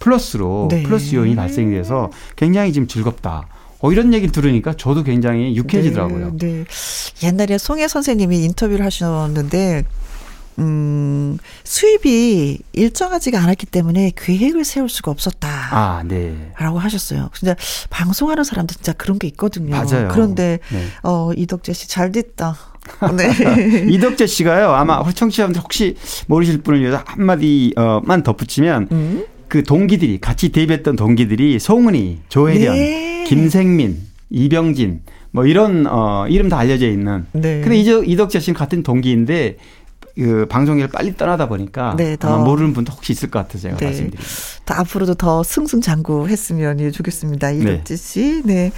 [0.00, 0.82] 플러스로 네.
[0.82, 3.46] 플러스 요인이 발생이 돼서 굉장히 지금 즐겁다.
[3.80, 6.36] 어, 이런 얘기를 들으니까 저도 굉장히 유쾌해지더라고요.
[6.38, 7.26] 네, 네.
[7.26, 9.84] 옛날에 송혜 선생님이 인터뷰를 하셨는데,
[10.58, 15.48] 음, 수입이 일정하지가 않았기 때문에 계획을 세울 수가 없었다.
[15.48, 16.52] 아, 네.
[16.58, 17.30] 라고 하셨어요.
[17.34, 17.56] 진짜
[17.90, 19.70] 방송하는 사람들 진짜 그런 게 있거든요.
[19.74, 20.08] 맞아요.
[20.12, 20.86] 그런데 네.
[21.02, 22.56] 어 이덕재 씨 잘 됐다.
[23.16, 23.86] 네.
[23.92, 24.70] 이덕재 씨가요.
[24.72, 25.96] 아마 우리 청취자분들 혹시
[26.26, 29.24] 모르실 분을 위해서 한마디만 덧붙이면 음?
[29.48, 33.24] 그 동기들이 같이 데뷔했던 동기들이 송은이, 조혜련, 네.
[33.28, 33.98] 김생민,
[34.30, 37.26] 이병진 뭐 이런 어 이름 다 알려져 있는.
[37.32, 37.60] 네.
[37.60, 39.56] 근데 이덕재 씨는 같은 동기인데
[40.16, 42.34] 그 방송일을 빨리 떠나다 보니까 네, 더.
[42.34, 43.84] 아마 모르는 분도 혹시 있을 것 같아서 제가 네.
[43.86, 44.30] 말씀드립니다.
[44.64, 47.50] 더 앞으로도 더 승승장구했으면 예, 좋겠습니다.
[47.50, 48.42] 이덕재 씨.
[48.44, 48.72] 네.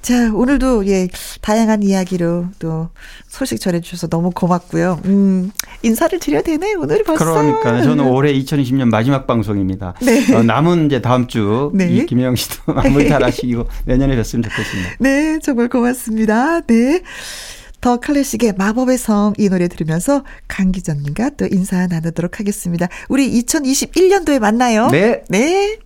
[0.00, 1.08] 자, 오늘도 예,
[1.40, 2.88] 다양한 이야기로 또
[3.26, 5.00] 소식 전해주셔서 너무 고맙고요.
[5.06, 5.50] 음,
[5.82, 7.24] 인사를 드려야 되네, 오늘 벌써.
[7.24, 9.94] 그러니까 저는 올해 2020년 마지막 방송입니다.
[10.00, 10.34] 네.
[10.34, 11.88] 어, 남은 이제 다음 주 네.
[11.90, 14.90] 이 김영 씨도 마무리 잘 하시고 내년에 뵀으면 좋겠습니다.
[15.00, 16.60] 네, 정말 고맙습니다.
[16.60, 17.02] 네.
[17.80, 22.88] 더 클래식의 마법의 성 이 노래 들으면서 강 기자님과 또 인사 나누도록 하겠습니다.
[23.08, 24.88] 우리 2021년도에 만나요.
[24.88, 25.22] 네.
[25.28, 25.78] 네.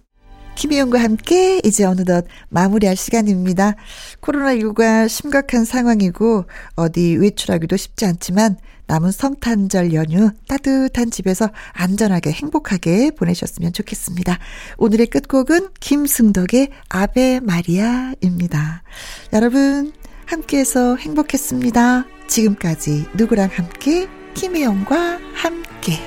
[0.54, 3.74] 김희영과 함께 이제 어느덧 마무리할 시간입니다.
[4.20, 6.44] 코로나19가 심각한 상황이고
[6.76, 8.56] 어디 외출하기도 쉽지 않지만
[8.86, 14.38] 남은 성탄절 연휴 따뜻한 집에서 안전하게 행복하게 보내셨으면 좋겠습니다.
[14.76, 18.82] 오늘의 끝곡은 김승덕의 아베 마리아입니다.
[19.32, 19.92] 여러분
[20.32, 22.06] 함께해서 행복했습니다.
[22.26, 25.98] 지금까지 누구랑 함께 김혜영과 함께